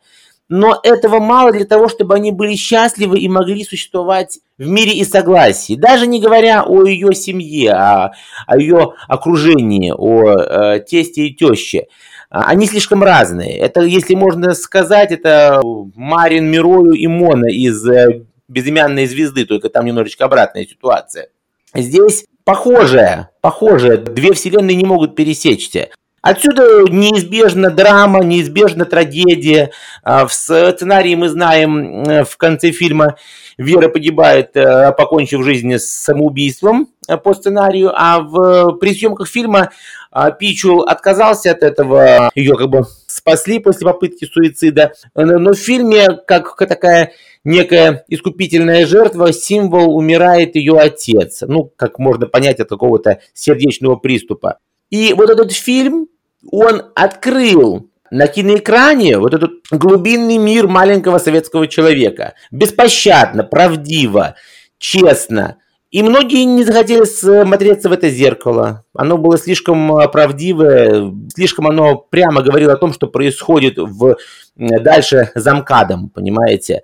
Но 0.50 0.80
этого 0.82 1.20
мало 1.20 1.52
для 1.52 1.66
того, 1.66 1.90
чтобы 1.90 2.16
они 2.16 2.32
были 2.32 2.56
счастливы 2.56 3.20
и 3.20 3.28
могли 3.28 3.66
существовать 3.66 4.40
в 4.58 4.68
мире 4.68 4.94
и 4.94 5.04
согласии. 5.04 5.76
Даже 5.76 6.08
не 6.08 6.22
говоря 6.22 6.64
о 6.64 6.86
ее 6.86 7.14
семье, 7.14 7.72
а 7.74 8.12
о 8.46 8.58
ее 8.58 8.94
окружении, 9.08 9.94
о 9.96 10.76
э, 10.76 10.80
тесте 10.80 11.28
и 11.28 11.36
теще. 11.36 11.88
Они 12.30 12.66
слишком 12.66 13.04
разные. 13.04 13.58
Это, 13.58 13.82
если 13.82 14.16
можно 14.16 14.54
сказать, 14.54 15.12
это 15.12 15.62
Марин 15.96 16.46
Мирою 16.46 16.94
и 16.94 17.08
Мона 17.08 17.48
из 17.48 17.86
э, 17.88 18.26
«Безымянной 18.48 19.06
звезды», 19.06 19.46
только 19.46 19.70
там 19.70 19.86
немножечко 19.86 20.26
обратная 20.26 20.66
ситуация. 20.66 21.28
Здесь 21.74 22.26
похожая, 22.46 23.32
похожая. 23.42 23.98
Две 23.98 24.32
вселенные 24.34 24.76
не 24.76 24.86
могут 24.86 25.16
пересечься. 25.16 25.90
Отсюда 26.22 26.84
неизбежна 26.90 27.70
драма, 27.70 28.24
неизбежна 28.24 28.86
трагедия. 28.86 29.72
А, 30.04 30.26
в 30.26 30.34
сценарии 30.34 31.16
мы 31.16 31.30
знаем, 31.30 32.04
э, 32.04 32.24
в 32.24 32.38
конце 32.38 32.72
фильма 32.72 33.18
Вера 33.58 33.88
погибает, 33.88 34.56
э, 34.56 34.92
покончив 34.94 35.44
жизнь 35.44 35.74
с 35.74 35.86
самоубийством 35.86 36.90
э, 37.08 37.18
по 37.18 37.34
сценарию, 37.34 37.92
а 37.96 38.20
в, 38.20 38.78
при 38.80 38.94
съемках 38.94 39.28
фильма 39.28 39.72
а, 40.12 40.32
Пичул 40.32 40.82
отказался 40.82 41.52
от 41.52 41.62
этого, 41.64 42.32
ее 42.34 42.56
как 42.56 42.70
бы 42.70 42.84
спасли 43.06 43.60
после 43.60 43.86
попытки 43.86 44.26
суицида. 44.26 44.94
Но 45.16 45.54
в 45.54 45.58
фильме, 45.58 46.18
как 46.26 46.56
такая 46.58 47.14
некая 47.44 48.06
искупительная 48.08 48.86
жертва, 48.86 49.32
символ 49.34 49.96
умирает 49.96 50.56
ее 50.56 50.78
отец. 50.80 51.44
Ну, 51.48 51.72
как 51.76 52.00
можно 52.00 52.26
понять 52.26 52.60
от 52.60 52.70
какого-то 52.70 53.20
сердечного 53.34 53.96
приступа. 53.96 54.58
И 54.90 55.14
вот 55.14 55.30
этот 55.30 55.52
фильм, 55.52 56.08
он 56.52 56.84
открыл 56.96 57.90
на 58.10 58.28
киноэкране 58.28 59.18
вот 59.18 59.34
этот 59.34 59.52
глубинный 59.72 60.38
мир 60.38 60.68
маленького 60.68 61.18
советского 61.18 61.68
человека. 61.68 62.34
Беспощадно, 62.52 63.44
правдиво, 63.44 64.36
честно. 64.78 65.58
И 65.90 66.04
многие 66.04 66.44
не 66.44 66.64
захотели 66.64 67.06
смотреться 67.06 67.90
в 67.90 67.94
это 67.94 68.10
зеркало. 68.10 68.84
Оно 68.94 69.18
было 69.18 69.38
слишком 69.38 69.94
а, 69.96 70.08
правдивое, 70.08 71.14
слишком 71.34 71.68
оно 71.68 71.96
прямо 71.96 72.42
говорило 72.42 72.74
о 72.74 72.78
том, 72.78 72.94
что 72.94 73.08
происходит 73.08 73.78
в, 73.78 74.18
дальше 74.56 75.32
за 75.34 75.56
МКАДом, 75.56 76.10
понимаете. 76.10 76.84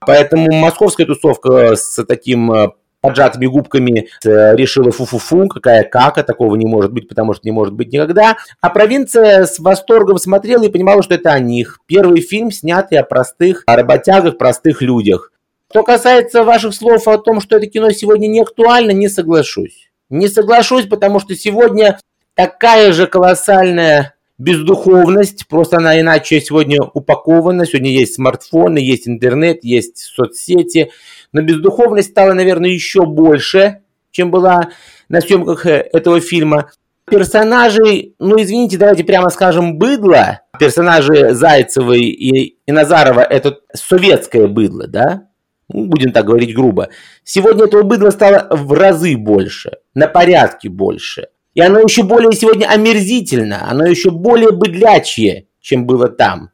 Поэтому 0.00 0.52
московская 0.52 1.04
тусовка 1.04 1.76
с 1.76 2.04
таким 2.04 2.50
а, 2.50 2.72
поджатыми 3.00 3.46
губками 3.46 4.08
э, 4.24 4.56
решила 4.56 4.90
фу-фу-фу, 4.90 5.48
какая 5.48 5.84
кака, 5.84 6.22
такого 6.22 6.54
не 6.56 6.66
может 6.66 6.92
быть, 6.92 7.08
потому 7.08 7.34
что 7.34 7.42
не 7.46 7.52
может 7.52 7.74
быть 7.74 7.92
никогда. 7.92 8.36
А 8.60 8.70
провинция 8.70 9.46
с 9.46 9.58
восторгом 9.58 10.18
смотрела 10.18 10.64
и 10.64 10.68
понимала, 10.68 11.02
что 11.02 11.14
это 11.14 11.32
о 11.32 11.38
них. 11.38 11.80
Первый 11.86 12.20
фильм, 12.20 12.50
снятый 12.50 12.98
о 12.98 13.04
простых 13.04 13.62
о 13.66 13.76
работягах, 13.76 14.38
простых 14.38 14.82
людях. 14.82 15.32
Что 15.70 15.82
касается 15.82 16.44
ваших 16.44 16.74
слов 16.74 17.06
о 17.06 17.18
том, 17.18 17.40
что 17.40 17.56
это 17.56 17.66
кино 17.66 17.90
сегодня 17.90 18.26
не 18.26 18.40
актуально, 18.40 18.90
не 18.90 19.08
соглашусь. 19.08 19.90
Не 20.08 20.28
соглашусь, 20.28 20.86
потому 20.86 21.20
что 21.20 21.34
сегодня 21.36 22.00
такая 22.34 22.92
же 22.92 23.06
колоссальная 23.06 24.14
бездуховность, 24.36 25.46
просто 25.46 25.76
она 25.76 26.00
иначе 26.00 26.40
сегодня 26.40 26.82
упакована. 26.82 27.66
Сегодня 27.66 27.92
есть 27.92 28.14
смартфоны, 28.14 28.78
есть 28.78 29.06
интернет, 29.06 29.62
есть 29.62 29.98
соцсети– 29.98 30.90
но 31.32 31.42
бездуховность 31.42 32.10
стала, 32.10 32.32
наверное, 32.32 32.70
еще 32.70 33.06
больше, 33.06 33.82
чем 34.10 34.30
была 34.30 34.70
на 35.08 35.20
съемках 35.20 35.66
э, 35.66 35.88
этого 35.92 36.20
фильма. 36.20 36.70
Персонажей, 37.06 38.14
ну 38.18 38.40
извините, 38.40 38.78
давайте 38.78 39.04
прямо 39.04 39.30
скажем, 39.30 39.78
быдло. 39.78 40.42
Персонажи 40.58 41.34
Зайцевой 41.34 42.02
и, 42.02 42.58
и 42.64 42.72
Назарова– 42.72 43.20
это 43.30 43.58
советское 43.74 44.46
быдло, 44.46 44.86
да? 44.86 45.24
Ну, 45.68 45.86
будем 45.86 46.12
так 46.12 46.26
говорить 46.26 46.54
грубо. 46.54 46.88
Сегодня 47.24 47.64
этого 47.64 47.82
быдла 47.82 48.10
стало 48.10 48.46
в 48.50 48.72
разы 48.72 49.16
больше, 49.16 49.78
на 49.94 50.08
порядке 50.08 50.68
больше. 50.68 51.28
И 51.54 51.60
оно 51.60 51.80
еще 51.80 52.02
более 52.02 52.32
сегодня 52.32 52.66
омерзительно, 52.66 53.68
оно 53.68 53.84
еще 53.86 54.10
более 54.10 54.52
быдлячье, 54.52 55.46
чем 55.60 55.86
было 55.86 56.08
там. 56.08 56.50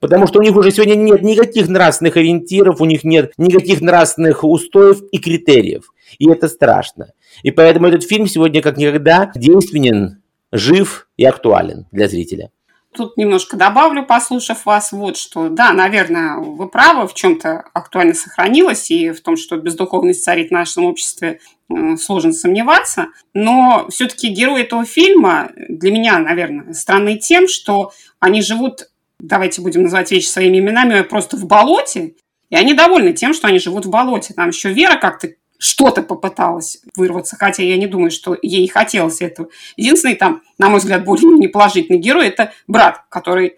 Потому 0.00 0.26
что 0.26 0.38
у 0.38 0.42
них 0.42 0.54
уже 0.54 0.70
сегодня 0.70 0.94
нет 0.94 1.22
никаких 1.22 1.68
нравственных 1.68 2.16
ориентиров, 2.16 2.80
у 2.80 2.84
них 2.84 3.02
нет 3.04 3.32
никаких 3.36 3.80
нравственных 3.80 4.44
устоев 4.44 5.02
и 5.10 5.18
критериев. 5.18 5.90
И 6.18 6.28
это 6.30 6.48
страшно. 6.48 7.12
И 7.42 7.50
поэтому 7.50 7.88
этот 7.88 8.04
фильм 8.04 8.26
сегодня 8.26 8.62
как 8.62 8.76
никогда 8.76 9.30
действенен, 9.34 10.22
жив 10.52 11.08
и 11.16 11.24
актуален 11.24 11.86
для 11.90 12.08
зрителя. 12.08 12.50
Тут 12.94 13.16
немножко 13.18 13.56
добавлю, 13.56 14.06
послушав 14.06 14.64
вас, 14.64 14.92
вот 14.92 15.18
что. 15.18 15.50
Да, 15.50 15.72
наверное, 15.72 16.38
вы 16.38 16.68
правы, 16.68 17.06
в 17.06 17.14
чем-то 17.14 17.64
актуально 17.74 18.14
сохранилось, 18.14 18.90
и 18.90 19.10
в 19.10 19.20
том, 19.20 19.36
что 19.36 19.58
бездуховность 19.58 20.24
царит 20.24 20.48
в 20.48 20.52
нашем 20.52 20.84
обществе, 20.84 21.38
э, 21.70 21.96
сложно 21.96 22.32
сомневаться. 22.32 23.08
Но 23.34 23.86
все-таки 23.90 24.28
герои 24.28 24.62
этого 24.62 24.86
фильма 24.86 25.50
для 25.68 25.92
меня, 25.92 26.18
наверное, 26.18 26.72
странны 26.72 27.18
тем, 27.18 27.46
что 27.46 27.92
они 28.20 28.40
живут 28.40 28.88
давайте 29.20 29.60
будем 29.60 29.82
называть 29.82 30.10
вещи 30.10 30.26
своими 30.26 30.58
именами, 30.58 31.02
просто 31.02 31.36
в 31.36 31.46
болоте, 31.46 32.14
и 32.50 32.56
они 32.56 32.74
довольны 32.74 33.12
тем, 33.12 33.34
что 33.34 33.48
они 33.48 33.58
живут 33.58 33.86
в 33.86 33.90
болоте. 33.90 34.34
Там 34.34 34.48
еще 34.48 34.72
Вера 34.72 34.96
как-то 34.96 35.28
что-то 35.58 36.02
попыталась 36.02 36.78
вырваться, 36.96 37.36
хотя 37.36 37.62
я 37.62 37.76
не 37.76 37.86
думаю, 37.86 38.10
что 38.10 38.36
ей 38.40 38.66
хотелось 38.68 39.20
этого. 39.20 39.48
Единственный 39.76 40.14
там, 40.14 40.42
на 40.56 40.68
мой 40.68 40.78
взгляд, 40.78 41.04
более-менее 41.04 41.48
положительный 41.48 41.98
герой– 41.98 42.26
это 42.28 42.52
брат, 42.68 43.02
который 43.08 43.56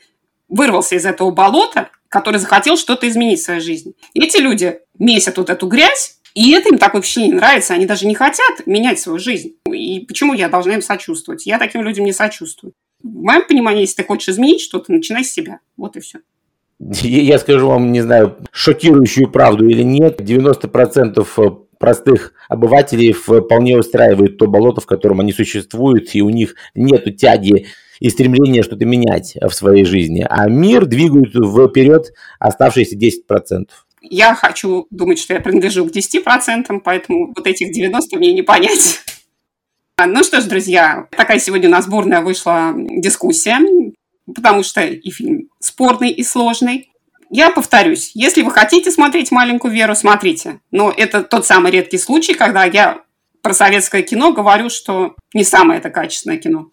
вырвался 0.49 0.97
из 0.97 1.05
этого 1.05 1.31
болота, 1.31 1.91
который 2.09 2.41
захотел 2.41 2.77
что-то 2.77 3.09
изменить 3.09 3.41
в 3.41 3.45
своей 3.45 3.61
жизни. 3.61 3.95
Эти 4.15 4.39
люди 4.39 4.81
месят 4.99 5.37
вот 5.37 5.51
эту 5.51 5.67
грязь, 5.69 6.19
и 6.35 6.53
это 6.53 6.71
им 6.71 6.79
такое 6.79 7.03
впечатление 7.03 7.37
нравится. 7.37 7.75
Они 7.75 7.87
даже 7.87 8.07
не 8.07 8.15
хотят 8.15 8.67
менять 8.67 8.99
свою 8.99 9.19
жизнь. 9.19 9.57
И 9.71 10.01
почему 10.01 10.33
я 10.33 10.49
должна 10.49 10.75
им 10.75 10.83
сочувствовать? 10.83 11.47
Я 11.47 11.59
таким 11.59 11.83
людям 11.83 12.05
не 12.05 12.13
сочувствую. 12.13 12.73
В 13.03 13.23
моем 13.23 13.47
понимании, 13.47 13.83
если 13.83 13.97
ты 13.97 14.05
хочешь 14.05 14.29
изменить 14.29 14.61
что-то, 14.61 14.93
начинай 14.93 15.25
с 15.25 15.33
себя. 15.33 15.61
Вот 15.77 15.97
и 15.97 16.01
все. 16.01 16.21
Я 16.79 17.39
скажу 17.39 17.69
вам, 17.69 17.93
не 17.93 18.01
знаю, 18.01 18.39
шокирующую 18.53 19.31
правду 19.31 19.69
или 19.69 19.83
нет, 19.83 20.21
90% 20.21 21.27
э, 21.37 21.51
простых 21.79 22.33
обывателей 22.49 23.13
вполне 23.13 23.77
устраивает 23.77 24.39
то 24.39 24.47
болото, 24.47 24.81
в 24.81 24.87
котором 24.87 25.21
они 25.21 25.33
существуют, 25.33 26.15
и 26.15 26.23
у 26.23 26.31
них 26.31 26.55
нет 26.75 27.17
тяги 27.19 27.67
и 28.01 28.09
стремления 28.09 28.63
что-то 28.63 28.87
менять 28.87 29.37
в 29.41 29.51
своей 29.51 29.85
жизни. 29.85 30.27
А 30.29 30.49
мир 30.49 30.87
двигают 30.87 31.31
вперед 31.31 32.15
оставшиеся 32.39 32.97
10%. 32.97 33.67
Я 34.03 34.35
хочу 34.35 34.87
думать, 34.91 35.19
что 35.19 35.35
я 35.35 35.41
принадлежу 35.41 35.87
к 35.87 35.93
10%, 35.93 36.81
поэтому 36.83 37.35
вот 37.37 37.47
этих 37.47 37.73
90 37.73 38.17
мне 38.17 38.33
не 38.33 38.43
понять. 38.43 39.01
Ну 40.07 40.23
что 40.23 40.41
ж, 40.41 40.45
друзья, 40.45 41.07
такая 41.11 41.39
сегодня 41.39 41.69
у 41.69 41.73
нас 41.73 41.87
бурная 41.87 42.21
вышла 42.21 42.73
дискуссия, 42.75 43.59
потому 44.35 44.63
что 44.63 44.83
и 44.83 45.11
фильм 45.11 45.49
спорный 45.59 46.11
и 46.11 46.23
сложный. 46.23 46.91
Я 47.31 47.51
повторюсь, 47.51 48.11
если 48.15 48.43
вы 48.43 48.51
хотите 48.51 48.91
смотреть 48.91 49.31
«Маленькую 49.31 49.73
Веру», 49.73 49.95
смотрите. 49.95 50.61
Но 50.73 50.93
это 50.97 51.23
тот 51.23 51.47
самый 51.47 51.71
редкий 51.71 51.99
случай, 51.99 52.35
когда 52.35 52.65
я 52.65 53.03
про 53.41 53.55
советское 53.55 54.03
кино 54.03 54.33
говорю, 54.33 54.69
что 54.69 55.15
не 55.33 55.45
самое 55.45 55.79
это 55.79 55.91
качественное 55.91 56.39
кино. 56.39 56.67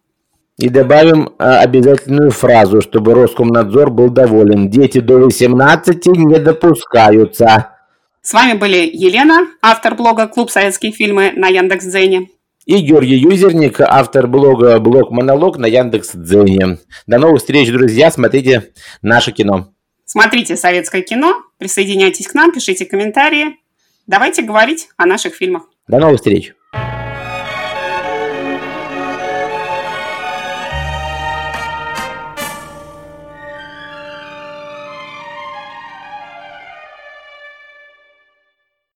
И 0.57 0.69
добавим 0.69 1.35
а, 1.37 1.59
обязательную 1.59 2.31
фразу, 2.31 2.81
чтобы 2.81 3.13
Роскомнадзор 3.13 3.91
был 3.91 4.09
доволен. 4.09 4.71
Дети 4.71 4.99
до 4.99 5.19
18 5.19 6.07
не 6.07 6.39
допускаются. 6.39 7.75
С 8.23 8.33
вами 8.33 8.57
были 8.57 8.89
Елена, 8.91 9.47
автор 9.61 9.93
блога 9.93 10.27
«Клуб 10.27 10.49
советские 10.49 10.91
фильмы» 10.91 11.31
на 11.35 11.47
Яндекс.Дзене 11.47 12.29
и 12.67 12.81
Георгий 12.81 13.15
Юзерник, 13.15 13.79
автор 13.79 14.27
блога 14.27 14.77
«Блог 14.79 15.09
Монолог» 15.09 15.57
на 15.57 15.67
Яндекс 15.67 16.11
Дзене. 16.13 16.79
До 17.07 17.17
новых 17.17 17.39
встреч, 17.39 17.71
друзья, 17.71 18.11
смотрите 18.11 18.73
наше 19.01 19.31
кино. 19.31 19.73
Смотрите 20.03 20.57
советское 20.57 21.01
кино, 21.01 21.43
присоединяйтесь 21.57 22.27
к 22.27 22.33
нам, 22.33 22.51
пишите 22.51 22.85
комментарии. 22.85 23.57
Давайте 24.05 24.41
говорить 24.41 24.89
о 24.97 25.05
наших 25.05 25.33
фильмах. 25.33 25.63
До 25.87 25.99
новых 25.99 26.17
встреч. 26.17 26.53